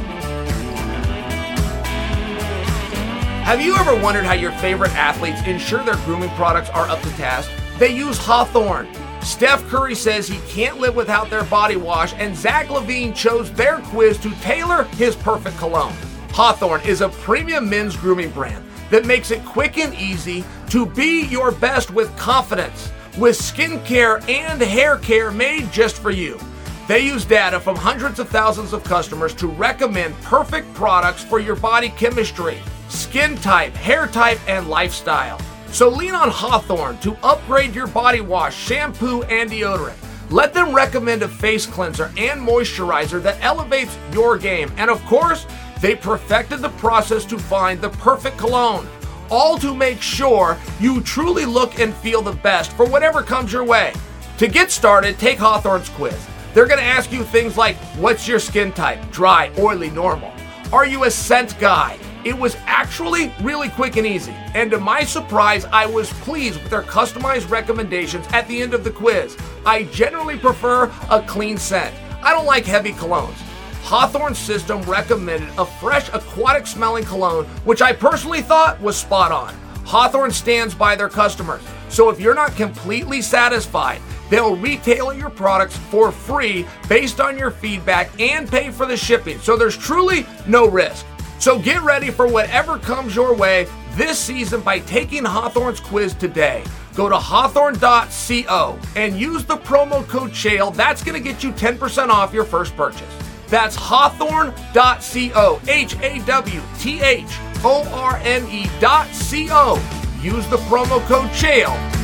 [3.44, 7.10] Have you ever wondered how your favorite athletes ensure their grooming products are up to
[7.10, 7.50] task?
[7.78, 8.88] They use Hawthorne.
[9.26, 13.80] Steph Curry says he can't live without their body wash, and Zach LaVine chose their
[13.80, 15.96] quiz to tailor his perfect cologne.
[16.30, 21.26] Hawthorne is a premium men's grooming brand that makes it quick and easy to be
[21.26, 26.38] your best with confidence, with skincare and hair care made just for you.
[26.86, 31.56] They use data from hundreds of thousands of customers to recommend perfect products for your
[31.56, 32.58] body chemistry,
[32.88, 35.40] skin type, hair type, and lifestyle.
[35.76, 39.98] So lean on Hawthorne to upgrade your body wash, shampoo, and deodorant.
[40.30, 44.72] Let them recommend a face cleanser and moisturizer that elevates your game.
[44.78, 45.46] And of course,
[45.82, 48.88] they perfected the process to find the perfect cologne.
[49.30, 53.64] All to make sure you truly look and feel the best for whatever comes your
[53.64, 53.92] way.
[54.38, 56.26] To get started, take Hawthorne's quiz.
[56.54, 59.10] They're going to ask you things like what's your skin type?
[59.10, 60.32] Dry, oily, normal.
[60.72, 61.98] Are you a scent guy?
[62.26, 64.32] It was actually really quick and easy.
[64.52, 68.82] And to my surprise, I was pleased with their customized recommendations at the end of
[68.82, 69.36] the quiz.
[69.64, 71.94] I generally prefer a clean scent.
[72.24, 73.36] I don't like heavy colognes.
[73.84, 79.54] Hawthorne's system recommended a fresh aquatic smelling cologne, which I personally thought was spot on.
[79.84, 81.62] Hawthorne stands by their customers.
[81.90, 87.52] So if you're not completely satisfied, they'll retail your products for free based on your
[87.52, 89.38] feedback and pay for the shipping.
[89.38, 91.06] So there's truly no risk.
[91.38, 96.64] So get ready for whatever comes your way this season by taking Hawthorne's quiz today.
[96.94, 100.74] Go to hawthorne.co and use the promo code CHAEL.
[100.74, 103.02] That's going to get you 10% off your first purchase.
[103.48, 109.74] That's hawthorne.co, H A W T H O R N E.co.
[110.20, 111.95] Use the promo code CHAEL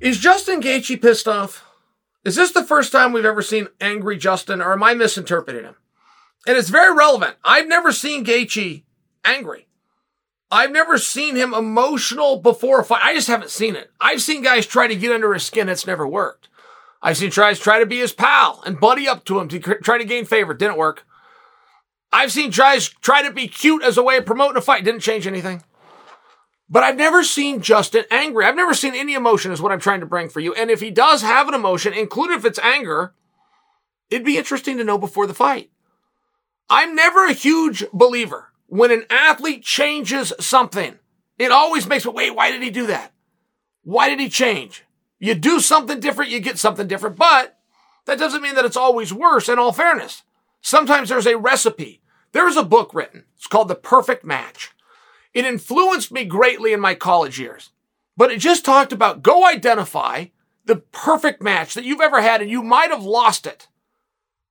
[0.00, 1.62] Is Justin Gaethje pissed off?
[2.24, 5.76] Is this the first time we've ever seen angry Justin, or am I misinterpreting him?
[6.46, 7.36] And it's very relevant.
[7.44, 8.82] I've never seen Gaethje
[9.26, 9.68] angry.
[10.50, 13.02] I've never seen him emotional before a fight.
[13.04, 13.90] I just haven't seen it.
[14.00, 15.68] I've seen guys try to get under his skin.
[15.68, 16.48] It's never worked.
[17.02, 19.98] I've seen guys try to be his pal and buddy up to him to try
[19.98, 20.54] to gain favor.
[20.54, 21.06] Didn't work.
[22.10, 24.82] I've seen guys try to be cute as a way of promoting a fight.
[24.82, 25.62] Didn't change anything.
[26.70, 28.44] But I've never seen Justin angry.
[28.44, 30.54] I've never seen any emotion is what I'm trying to bring for you.
[30.54, 33.12] And if he does have an emotion, including if it's anger,
[34.08, 35.70] it'd be interesting to know before the fight.
[36.68, 40.96] I'm never a huge believer when an athlete changes something.
[41.38, 43.12] It always makes me, wait, why did he do that?
[43.82, 44.84] Why did he change?
[45.18, 47.58] You do something different, you get something different, but
[48.04, 50.22] that doesn't mean that it's always worse in all fairness.
[50.60, 52.00] Sometimes there's a recipe.
[52.32, 53.24] There's a book written.
[53.36, 54.70] It's called The Perfect Match.
[55.32, 57.70] It influenced me greatly in my college years,
[58.16, 60.26] but it just talked about go identify
[60.64, 63.68] the perfect match that you've ever had and you might have lost it.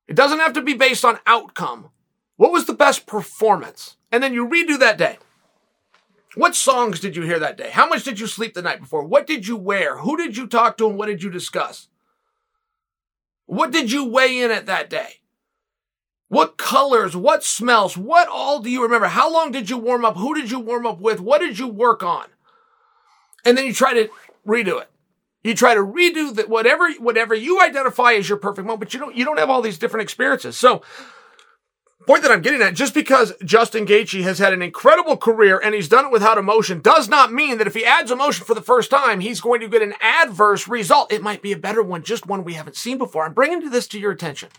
[0.08, 1.90] It doesn't have to be based on outcome.
[2.36, 3.98] What was the best performance?
[4.12, 5.18] And then you redo that day.
[6.36, 7.70] What songs did you hear that day?
[7.70, 9.04] How much did you sleep the night before?
[9.04, 9.98] What did you wear?
[9.98, 11.88] Who did you talk to and what did you discuss?
[13.46, 15.19] What did you weigh in at that day?
[16.30, 19.08] What colors, what smells, what all do you remember?
[19.08, 20.16] How long did you warm up?
[20.16, 21.20] Who did you warm up with?
[21.20, 22.28] What did you work on?
[23.44, 24.10] And then you try to
[24.48, 24.90] redo it.
[25.44, 29.00] You try to redo that whatever whatever you identify as your perfect moment, but you
[29.00, 30.56] don't you don't have all these different experiences.
[30.56, 30.84] So
[32.10, 35.76] point that I'm getting at, just because Justin Gaethje has had an incredible career and
[35.76, 38.64] he's done it without emotion, does not mean that if he adds emotion for the
[38.64, 41.14] first time, he's going to get an adverse result.
[41.14, 43.26] It might be a better one, just one we haven't seen before.
[43.26, 44.50] I'm bringing this to your attention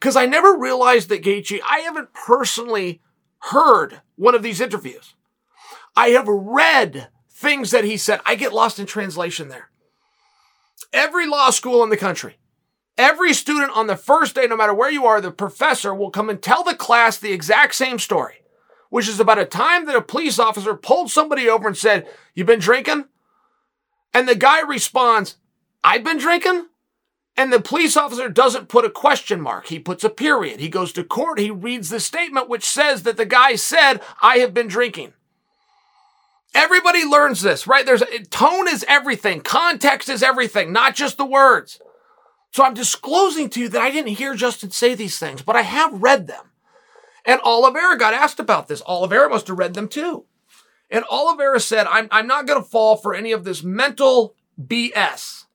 [0.00, 1.60] because I never realized that Gaethje.
[1.68, 3.02] I haven't personally
[3.50, 5.12] heard one of these interviews.
[5.94, 8.20] I have read things that he said.
[8.24, 9.68] I get lost in translation there.
[10.90, 12.38] Every law school in the country
[12.96, 16.30] Every student on the first day, no matter where you are, the professor will come
[16.30, 18.42] and tell the class the exact same story,
[18.88, 22.46] which is about a time that a police officer pulled somebody over and said, You've
[22.46, 23.06] been drinking?
[24.12, 25.36] And the guy responds,
[25.82, 26.68] I've been drinking?
[27.36, 29.66] And the police officer doesn't put a question mark.
[29.66, 30.60] He puts a period.
[30.60, 31.40] He goes to court.
[31.40, 35.14] He reads the statement, which says that the guy said, I have been drinking.
[36.54, 37.84] Everybody learns this, right?
[37.84, 39.40] There's tone is everything.
[39.40, 41.80] Context is everything, not just the words.
[42.54, 45.62] So I'm disclosing to you that I didn't hear Justin say these things, but I
[45.62, 46.52] have read them.
[47.24, 48.80] And Oliveira got asked about this.
[48.86, 50.26] Oliveira must have read them too.
[50.88, 55.46] And Oliveira said, I'm, I'm not going to fall for any of this mental BS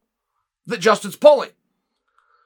[0.65, 1.51] that Justin's pulling.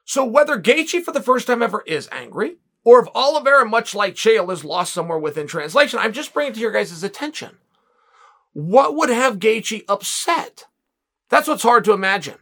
[0.05, 4.13] So whether Gaethje for the first time ever is angry, or if Oliveira, much like
[4.13, 7.57] Chael, is lost somewhere within translation, I'm just bringing to your guys' attention.
[8.51, 10.67] What would have Gaethje upset?
[11.29, 12.37] That's what's hard to imagine.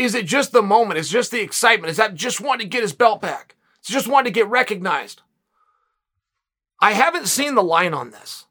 [0.00, 0.98] Is it just the moment?
[0.98, 1.90] Is just the excitement?
[1.90, 3.54] Is that just wanting to get his belt back?
[3.80, 5.20] It's just wanting to get recognized.
[6.80, 8.46] I haven't seen the line on this.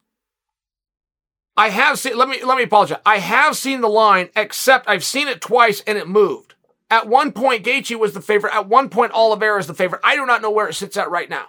[1.57, 2.99] I have seen, let me, let me apologize.
[3.03, 6.53] I have seen the line, except I've seen it twice and it moved.
[6.91, 8.53] At one point, Gaethje was the favorite.
[8.53, 10.01] At one point, Oliveira is the favorite.
[10.03, 11.47] I do not know where it sits at right now.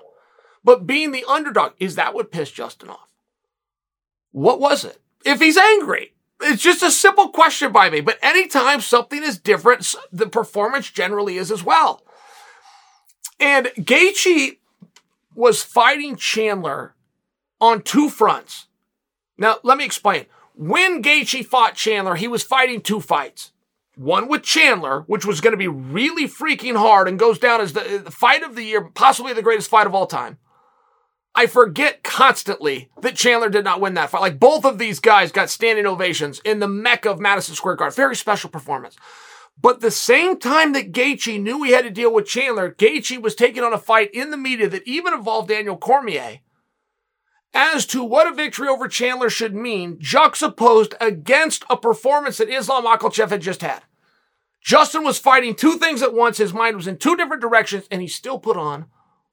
[0.65, 3.11] But being the underdog, is that what pissed Justin off?
[4.33, 4.99] What was it?
[5.27, 8.01] If he's angry, it's just a simple question by me.
[8.01, 12.03] But anytime something is different, the performance generally is as well.
[13.39, 14.59] And Gaethje
[15.35, 16.95] was fighting Chandler
[17.61, 18.67] on two fronts.
[19.39, 20.27] Now, let me explain.
[20.55, 23.53] When Gaethje fought Chandler, he was fighting two fights.
[23.97, 27.73] One with Chandler, which was going to be really freaking hard and goes down as
[27.73, 30.39] the, the fight of the year, possibly the greatest fight of all time.
[31.41, 34.21] I forget constantly that Chandler did not win that fight.
[34.21, 37.97] Like both of these guys got standing ovations in the mecca of Madison Square Garden.
[37.97, 38.95] Very special performance.
[39.59, 43.35] But the same time that Gaethje knew he had to deal with Chandler, Gaethje was
[43.35, 46.41] taking on a fight in the media that even involved Daniel Cormier
[47.55, 52.85] as to what a victory over Chandler should mean, juxtaposed against a performance that Islam
[52.85, 53.83] Makhachev had just had.
[54.63, 56.37] Justin was fighting two things at once.
[56.37, 58.91] His mind was in two different directions, and he still put on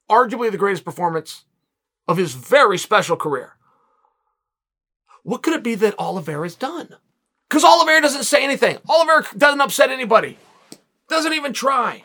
[0.08, 1.44] arguably the greatest performance
[2.08, 3.54] of his very special career.
[5.22, 6.96] What could it be that Oliveira's done?
[7.48, 8.78] Because Oliveira doesn't say anything.
[8.88, 10.38] Oliveira doesn't upset anybody.
[11.08, 12.02] Doesn't even try.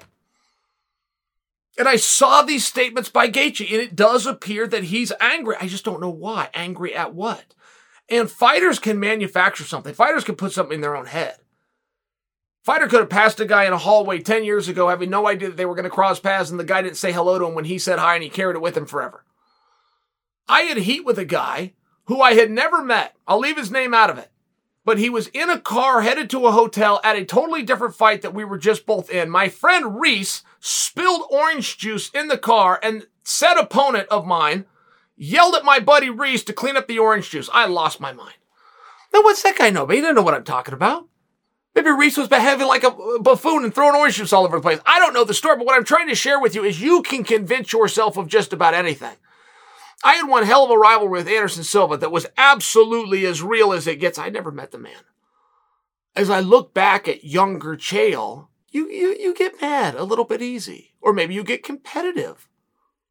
[1.77, 5.55] And I saw these statements by Gaethje, and it does appear that he's angry.
[5.59, 6.49] I just don't know why.
[6.53, 7.55] Angry at what?
[8.09, 9.93] And fighters can manufacture something.
[9.93, 11.37] Fighters can put something in their own head.
[12.63, 15.49] Fighter could have passed a guy in a hallway 10 years ago having no idea
[15.49, 17.55] that they were going to cross paths and the guy didn't say hello to him
[17.55, 19.25] when he said hi and he carried it with him forever.
[20.47, 21.73] I had heat with a guy
[22.05, 23.15] who I had never met.
[23.27, 24.29] I'll leave his name out of it.
[24.85, 28.21] But he was in a car headed to a hotel at a totally different fight
[28.21, 29.29] that we were just both in.
[29.29, 34.65] My friend Reese spilled orange juice in the car and said opponent of mine
[35.15, 37.49] yelled at my buddy Reese to clean up the orange juice.
[37.53, 38.35] I lost my mind.
[39.13, 39.85] Now, what's that guy know?
[39.85, 41.07] But he didn't know what I'm talking about.
[41.75, 44.79] Maybe Reese was behaving like a buffoon and throwing orange juice all over the place.
[44.85, 47.01] I don't know the story, but what I'm trying to share with you is you
[47.01, 49.15] can convince yourself of just about anything.
[50.03, 53.71] I had one hell of a rivalry with Anderson Silva that was absolutely as real
[53.71, 54.17] as it gets.
[54.17, 55.01] I never met the man.
[56.15, 60.41] As I look back at younger Chael, you, you, you get mad a little bit
[60.41, 60.93] easy.
[60.99, 62.49] Or maybe you get competitive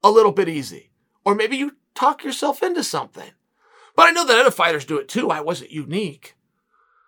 [0.04, 0.90] a little bit easy.
[1.24, 3.30] Or maybe you talk yourself into something.
[3.96, 5.30] But I know that other fighters do it too.
[5.30, 6.36] I wasn't unique.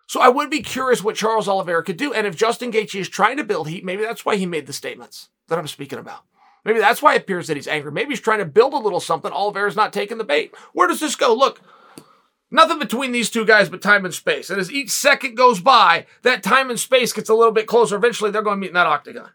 [0.07, 2.12] So I would be curious what Charles Oliveira could do.
[2.12, 4.73] And if Justin Gaethje is trying to build heat, maybe that's why he made the
[4.73, 6.25] statements that I'm speaking about.
[6.64, 7.92] Maybe that's why it appears that he's angry.
[7.92, 9.31] Maybe he's trying to build a little something.
[9.31, 10.55] Oliveira's not taking the bait.
[10.72, 11.35] Where does this go?
[11.35, 11.61] Look,
[12.50, 14.48] nothing between these two guys but time and space.
[14.48, 17.96] And as each second goes by, that time and space gets a little bit closer.
[17.96, 19.31] Eventually, they're going to meet in that octagon.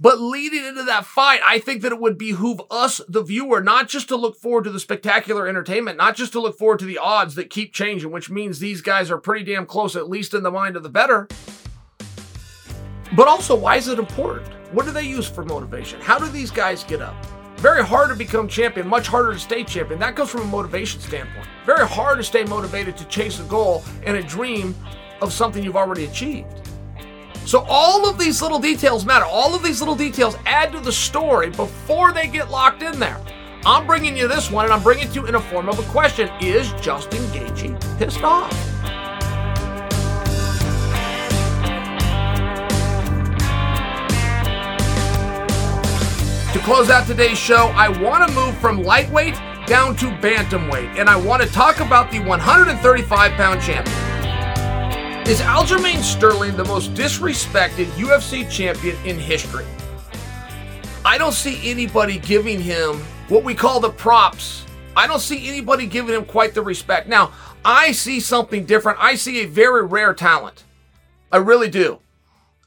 [0.00, 3.88] But leading into that fight, I think that it would behoove us, the viewer, not
[3.88, 6.98] just to look forward to the spectacular entertainment, not just to look forward to the
[6.98, 10.42] odds that keep changing, which means these guys are pretty damn close, at least in
[10.42, 11.28] the mind of the better.
[13.14, 14.48] But also, why is it important?
[14.74, 16.00] What do they use for motivation?
[16.00, 17.14] How do these guys get up?
[17.58, 20.00] Very hard to become champion, much harder to stay champion.
[20.00, 21.46] That comes from a motivation standpoint.
[21.64, 24.74] Very hard to stay motivated to chase a goal and a dream
[25.22, 26.48] of something you've already achieved.
[27.46, 29.24] So all of these little details matter.
[29.26, 33.20] All of these little details add to the story before they get locked in there.
[33.64, 35.78] I'm bringing you this one, and I'm bringing it to you in a form of
[35.78, 36.28] a question.
[36.40, 38.73] Is Justin Gaethje pissed off?
[46.54, 49.34] To close out today's show, I want to move from lightweight
[49.66, 53.96] down to bantamweight, and I want to talk about the 135 pound champion.
[55.26, 59.66] Is Aljamain Sterling the most disrespected UFC champion in history?
[61.04, 62.98] I don't see anybody giving him
[63.28, 64.64] what we call the props.
[64.96, 67.08] I don't see anybody giving him quite the respect.
[67.08, 67.32] Now,
[67.64, 68.98] I see something different.
[69.00, 70.62] I see a very rare talent.
[71.32, 71.98] I really do.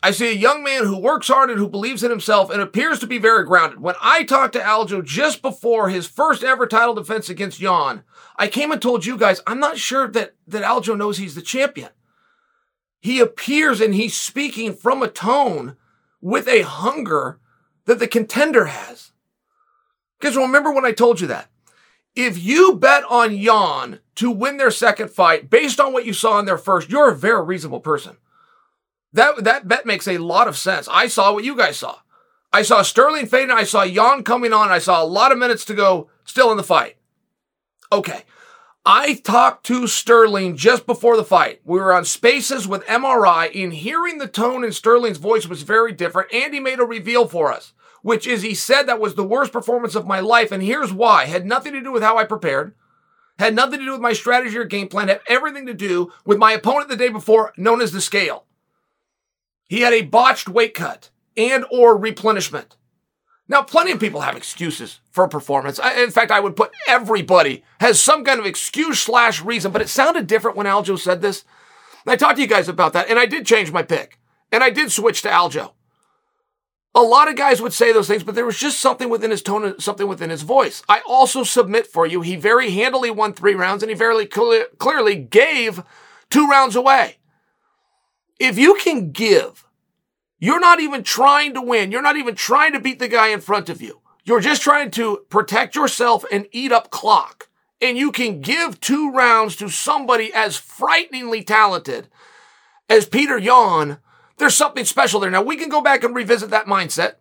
[0.04, 3.00] I see a young man who works hard and who believes in himself and appears
[3.00, 3.80] to be very grounded.
[3.80, 8.04] When I talked to Aljo just before his first ever title defense against Yan,
[8.36, 11.42] I came and told you guys, I'm not sure that, that Aljo knows he's the
[11.42, 11.90] champion.
[13.00, 15.78] He appears and he's speaking from a tone
[16.22, 17.40] with a hunger
[17.86, 19.12] that the contender has.
[20.20, 21.50] Because remember when I told you that?
[22.16, 26.40] If you bet on Yan to win their second fight based on what you saw
[26.40, 28.18] in their first, you're a very reasonable person.
[29.18, 30.88] That, that bet makes a lot of sense.
[30.92, 31.98] I saw what you guys saw.
[32.54, 33.50] I saw Sterling fading.
[33.50, 34.70] I saw Yan coming on.
[34.70, 36.98] I saw a lot of minutes to go still in the fight.
[37.92, 38.26] Okay.
[38.86, 41.62] I talked to Sterling just before the fight.
[41.66, 45.94] We were on spaces with MRI and hearing the tone in Sterling's voice was very
[45.94, 46.32] different.
[46.32, 49.52] And he made a reveal for us, which is he said that was the worst
[49.52, 50.52] performance of my life.
[50.52, 51.26] And here's why.
[51.26, 52.76] Had nothing to do with how I prepared.
[53.40, 55.08] Had nothing to do with my strategy or game plan.
[55.08, 58.44] Had everything to do with my opponent the day before, known as the scale.
[59.68, 62.76] He had a botched weight cut and or replenishment.
[63.50, 65.80] Now, plenty of people have excuses for performance.
[65.80, 69.88] In fact, I would put everybody has some kind of excuse slash reason, but it
[69.88, 71.46] sounded different when Aljo said this.
[72.06, 74.20] And I talked to you guys about that, and I did change my pick,
[74.52, 75.72] and I did switch to Aljo.
[76.94, 79.42] A lot of guys would say those things, but there was just something within his
[79.42, 80.84] tone, something within his voice.
[80.90, 84.68] I also submit for you, he very handily won three rounds, and he very clear,
[84.78, 85.84] clearly gave
[86.30, 87.18] two rounds away.
[88.40, 89.68] If you can give
[90.40, 91.92] you're not even trying to win.
[91.92, 94.02] You're not even trying to beat the guy in front of you.
[94.24, 97.50] You're just trying to protect yourself and eat up clock.
[97.82, 102.10] And you can give two rounds to somebody as frighteningly talented
[102.90, 103.98] as Peter Yan.
[104.38, 105.32] There's something special there.
[105.32, 107.16] Now we can go back and revisit that mindset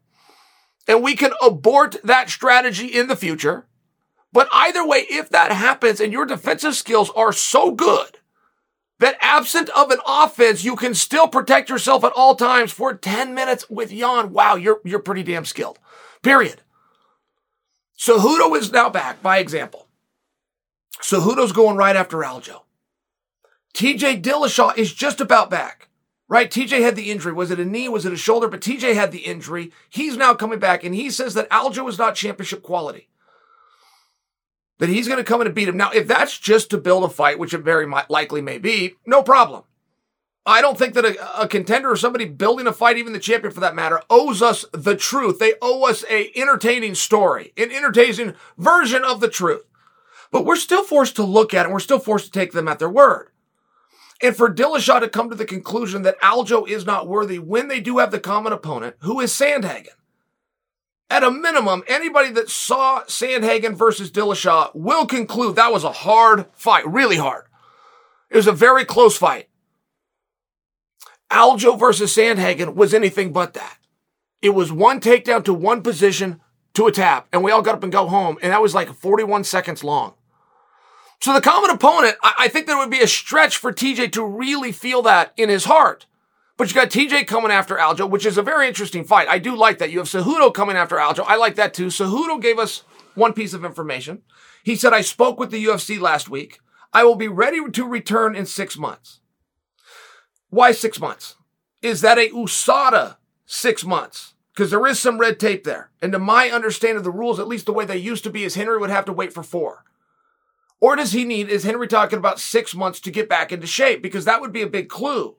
[0.88, 3.66] and we can abort that strategy in the future.
[4.32, 8.18] But either way, if that happens and your defensive skills are so good
[8.98, 13.34] that absent of an offense, you can still protect yourself at all times for 10
[13.34, 14.32] minutes with Yan.
[14.32, 15.78] Wow, you're, you're pretty damn skilled.
[16.22, 16.62] Period.
[17.98, 19.88] Cejudo is now back, by example.
[21.00, 22.62] Cejudo's going right after Aljo.
[23.74, 25.88] TJ Dillashaw is just about back,
[26.28, 26.50] right?
[26.50, 27.32] TJ had the injury.
[27.32, 27.90] Was it a knee?
[27.90, 28.48] Was it a shoulder?
[28.48, 29.70] But TJ had the injury.
[29.90, 33.08] He's now coming back and he says that Aljo is not championship quality
[34.78, 35.76] that he's going to come in and beat him.
[35.76, 39.22] Now, if that's just to build a fight, which it very likely may be, no
[39.22, 39.64] problem.
[40.44, 43.52] I don't think that a, a, contender or somebody building a fight, even the champion
[43.52, 45.40] for that matter, owes us the truth.
[45.40, 49.64] They owe us a entertaining story, an entertaining version of the truth.
[50.30, 52.68] But we're still forced to look at it and we're still forced to take them
[52.68, 53.30] at their word.
[54.22, 57.80] And for Dillashaw to come to the conclusion that Aljo is not worthy when they
[57.80, 59.88] do have the common opponent, who is Sandhagen.
[61.08, 66.46] At a minimum, anybody that saw Sandhagen versus Dillashaw will conclude that was a hard
[66.52, 67.44] fight, really hard.
[68.28, 69.48] It was a very close fight.
[71.30, 73.78] Aljo versus Sandhagen was anything but that.
[74.42, 76.40] It was one takedown to one position
[76.74, 78.92] to a tap, and we all got up and go home, and that was like
[78.92, 80.14] 41 seconds long.
[81.22, 84.72] So the common opponent, I think there would be a stretch for TJ to really
[84.72, 86.06] feel that in his heart.
[86.56, 89.28] But you got TJ coming after Aljo, which is a very interesting fight.
[89.28, 89.90] I do like that.
[89.90, 91.24] You have Cejudo coming after Aljo.
[91.26, 91.88] I like that too.
[91.88, 92.82] Cejudo gave us
[93.14, 94.22] one piece of information.
[94.64, 96.60] He said, I spoke with the UFC last week.
[96.92, 99.20] I will be ready to return in six months.
[100.48, 101.36] Why six months?
[101.82, 104.34] Is that a USADA six months?
[104.54, 105.90] Because there is some red tape there.
[106.00, 108.44] And to my understanding of the rules, at least the way they used to be,
[108.44, 109.84] is Henry would have to wait for four.
[110.80, 114.02] Or does he need, is Henry talking about six months to get back into shape?
[114.02, 115.36] Because that would be a big clue.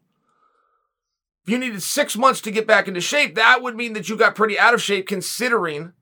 [1.48, 4.18] If you needed six months to get back into shape, that would mean that you
[4.18, 5.93] got pretty out of shape considering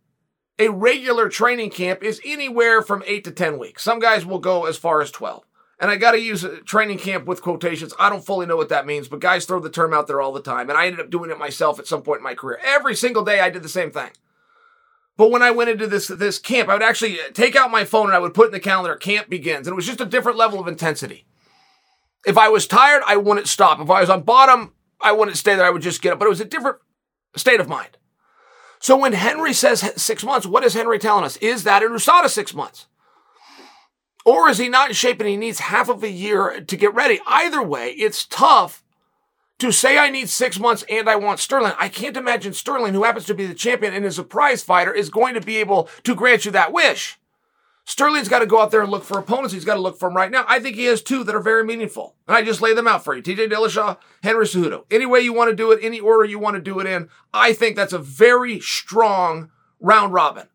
[0.57, 3.83] a regular training camp is anywhere from eight to 10 weeks.
[3.83, 5.43] Some guys will go as far as 12.
[5.79, 7.93] And I got to use training camp with quotations.
[7.99, 10.31] I don't fully know what that means, but guys throw the term out there all
[10.31, 10.67] the time.
[10.71, 12.59] And I ended up doing it myself at some point in my career.
[12.65, 14.09] Every single day I did the same thing.
[15.15, 17.85] But when I went into this, this camp, I would actually uh, take out my
[17.85, 19.67] phone and I would put in the calendar, camp begins.
[19.67, 21.27] And it was just a different level of intensity.
[22.25, 23.79] If I was tired, I wouldn't stop.
[23.79, 24.71] If I was on bottom,
[25.01, 25.65] I wouldn't stay there.
[25.65, 26.19] I would just get up.
[26.19, 26.77] But it was a different
[27.35, 27.97] state of mind.
[28.79, 31.37] So when Henry says six months, what is Henry telling us?
[31.37, 32.87] Is that in USADA six months?
[34.25, 36.93] Or is he not in shape and he needs half of a year to get
[36.93, 37.19] ready?
[37.27, 38.83] Either way, it's tough
[39.59, 41.73] to say I need six months and I want Sterling.
[41.79, 44.91] I can't imagine Sterling, who happens to be the champion and is a prize fighter,
[44.91, 47.19] is going to be able to grant you that wish.
[47.87, 49.53] Sterling's got to go out there and look for opponents.
[49.53, 50.43] He's got to look for them right now.
[50.47, 52.15] I think he has two that are very meaningful.
[52.27, 53.21] And I just lay them out for you.
[53.21, 54.85] TJ Dillashaw, Henry Cejudo.
[54.89, 57.09] Any way you want to do it, any order you want to do it in,
[57.31, 60.47] I think that's a very strong round robin.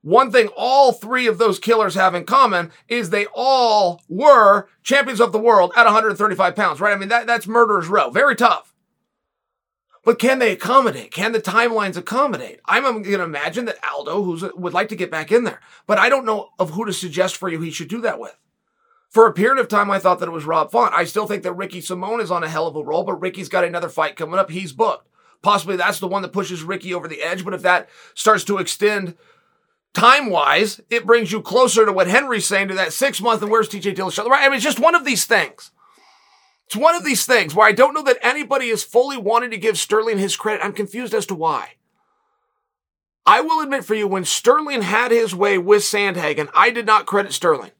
[0.00, 5.20] One thing all three of those killers have in common is they all were champions
[5.20, 6.94] of the world at 135 pounds, right?
[6.94, 8.08] I mean, that, that's murderer's row.
[8.08, 8.67] Very tough.
[10.08, 11.10] But can they accommodate?
[11.10, 12.60] Can the timelines accommodate?
[12.64, 15.98] I'm going to imagine that Aldo, who would like to get back in there, but
[15.98, 18.34] I don't know of who to suggest for you he should do that with.
[19.10, 20.94] For a period of time, I thought that it was Rob Font.
[20.94, 23.50] I still think that Ricky Simon is on a hell of a roll, but Ricky's
[23.50, 24.50] got another fight coming up.
[24.50, 25.06] He's booked.
[25.42, 28.56] Possibly that's the one that pushes Ricky over the edge, but if that starts to
[28.56, 29.14] extend
[29.92, 33.50] time wise, it brings you closer to what Henry's saying to that six month and
[33.50, 34.24] where's TJ Dillashaw?
[34.24, 34.46] Right?
[34.46, 35.70] I mean, it's just one of these things.
[36.68, 39.56] It's one of these things where I don't know that anybody is fully wanting to
[39.56, 40.62] give Sterling his credit.
[40.62, 41.76] I'm confused as to why.
[43.24, 47.06] I will admit for you, when Sterling had his way with Sandhagen, I did not
[47.06, 47.70] credit Sterling.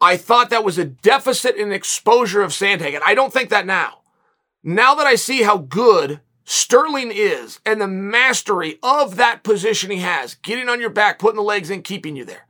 [0.00, 3.00] I thought that was a deficit in exposure of Sandhagen.
[3.04, 4.02] I don't think that now.
[4.62, 9.98] Now that I see how good Sterling is and the mastery of that position he
[9.98, 12.45] has, getting on your back, putting the legs in, keeping you there.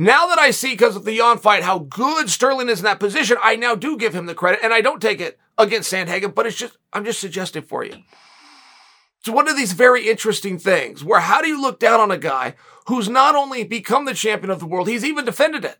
[0.00, 3.00] Now that I see, because of the Yan fight, how good Sterling is in that
[3.00, 6.32] position, I now do give him the credit, and I don't take it against Sandhagen,
[6.32, 7.96] but it's just, I'm just suggesting for you.
[9.18, 12.16] It's one of these very interesting things where how do you look down on a
[12.16, 12.54] guy
[12.86, 15.78] who's not only become the champion of the world, he's even defended it.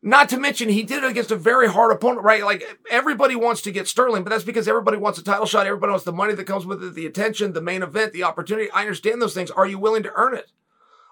[0.00, 2.44] Not to mention, he did it against a very hard opponent, right?
[2.44, 5.66] Like everybody wants to get Sterling, but that's because everybody wants a title shot.
[5.66, 8.70] Everybody wants the money that comes with it, the attention, the main event, the opportunity.
[8.70, 9.50] I understand those things.
[9.50, 10.52] Are you willing to earn it?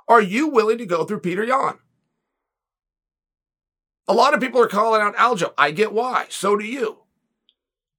[0.06, 1.78] Are you willing to go through Peter Yan?
[4.06, 5.52] A lot of people are calling out Aljo.
[5.56, 6.26] I get why.
[6.28, 6.98] So do you.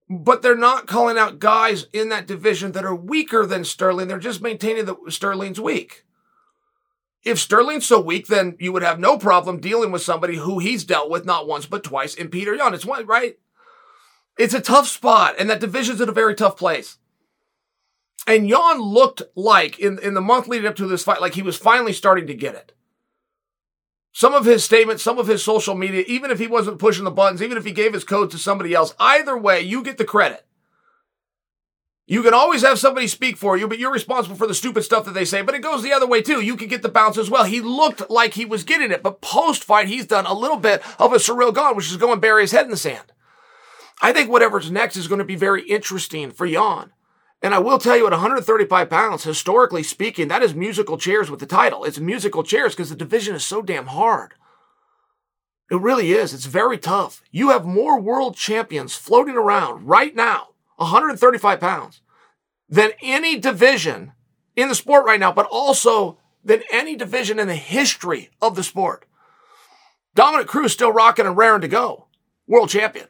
[0.07, 4.07] But they're not calling out guys in that division that are weaker than Sterling.
[4.07, 6.05] They're just maintaining that Sterling's weak.
[7.23, 10.83] If Sterling's so weak, then you would have no problem dealing with somebody who he's
[10.83, 12.75] dealt with not once but twice in Peter Yan.
[12.75, 13.39] It's one, right?
[14.37, 16.97] It's a tough spot, and that division's in a very tough place.
[18.27, 21.41] And Yan looked like in, in the month leading up to this fight, like he
[21.41, 22.73] was finally starting to get it
[24.15, 27.11] some of his statements, some of his social media, even if he wasn't pushing the
[27.11, 30.05] buttons, even if he gave his code to somebody else, either way, you get the
[30.05, 30.45] credit.
[32.07, 35.03] You can always have somebody speak for you, but you're responsible for the stupid stuff
[35.03, 35.41] that they say.
[35.41, 36.39] But it goes the other way too.
[36.39, 37.43] You can get the bounce as well.
[37.43, 40.81] He looked like he was getting it, but post fight, he's done a little bit
[40.97, 43.11] of a Ciryl Gane, which is going bury his head in the sand.
[44.01, 46.93] I think whatever's next is going to be very interesting for Yan.
[47.41, 51.39] And I will tell you, at 135 pounds, historically speaking, that is musical chairs with
[51.39, 51.83] the title.
[51.83, 54.33] It's musical chairs because the division is so damn hard.
[55.69, 56.33] It really is.
[56.33, 57.21] It's very tough.
[57.31, 62.01] You have more world champions floating around right now, 135 pounds,
[62.69, 64.13] than any division
[64.55, 68.63] in the sport right now, but also than any division in the history of the
[68.63, 69.05] sport.
[70.13, 72.07] Dominick Cruz still rocking and raring to go,
[72.47, 73.07] world champion.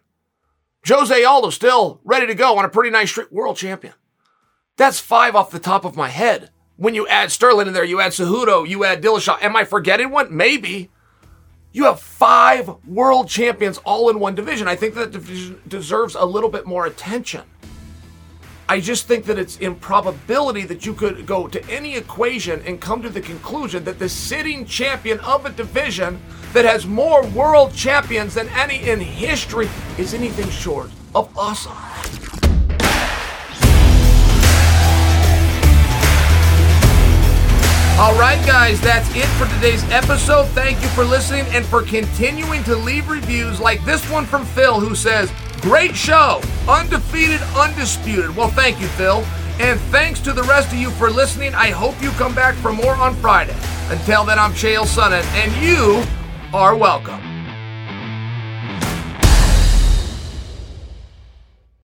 [0.87, 3.93] Jose Aldo still ready to go on a pretty nice streak, world champion.
[4.77, 6.49] That's five off the top of my head.
[6.75, 9.41] When you add Sterling in there, you add Cejudo, you add Dillashaw.
[9.41, 10.35] Am I forgetting one?
[10.35, 10.89] Maybe.
[11.71, 14.67] You have five world champions all in one division.
[14.67, 17.43] I think that division deserves a little bit more attention.
[18.67, 23.01] I just think that it's improbability that you could go to any equation and come
[23.03, 26.19] to the conclusion that the sitting champion of a division
[26.51, 31.77] that has more world champions than any in history is anything short of awesome.
[37.97, 40.47] All right, guys, that's it for today's episode.
[40.47, 44.81] Thank you for listening and for continuing to leave reviews like this one from Phil,
[44.81, 45.31] who says,
[45.61, 48.35] Great show, undefeated, undisputed.
[48.35, 49.23] Well, thank you, Phil.
[49.61, 51.55] And thanks to the rest of you for listening.
[51.55, 53.55] I hope you come back for more on Friday.
[53.87, 56.03] Until then, I'm Chael Sonnen, and you
[56.53, 57.34] are welcome.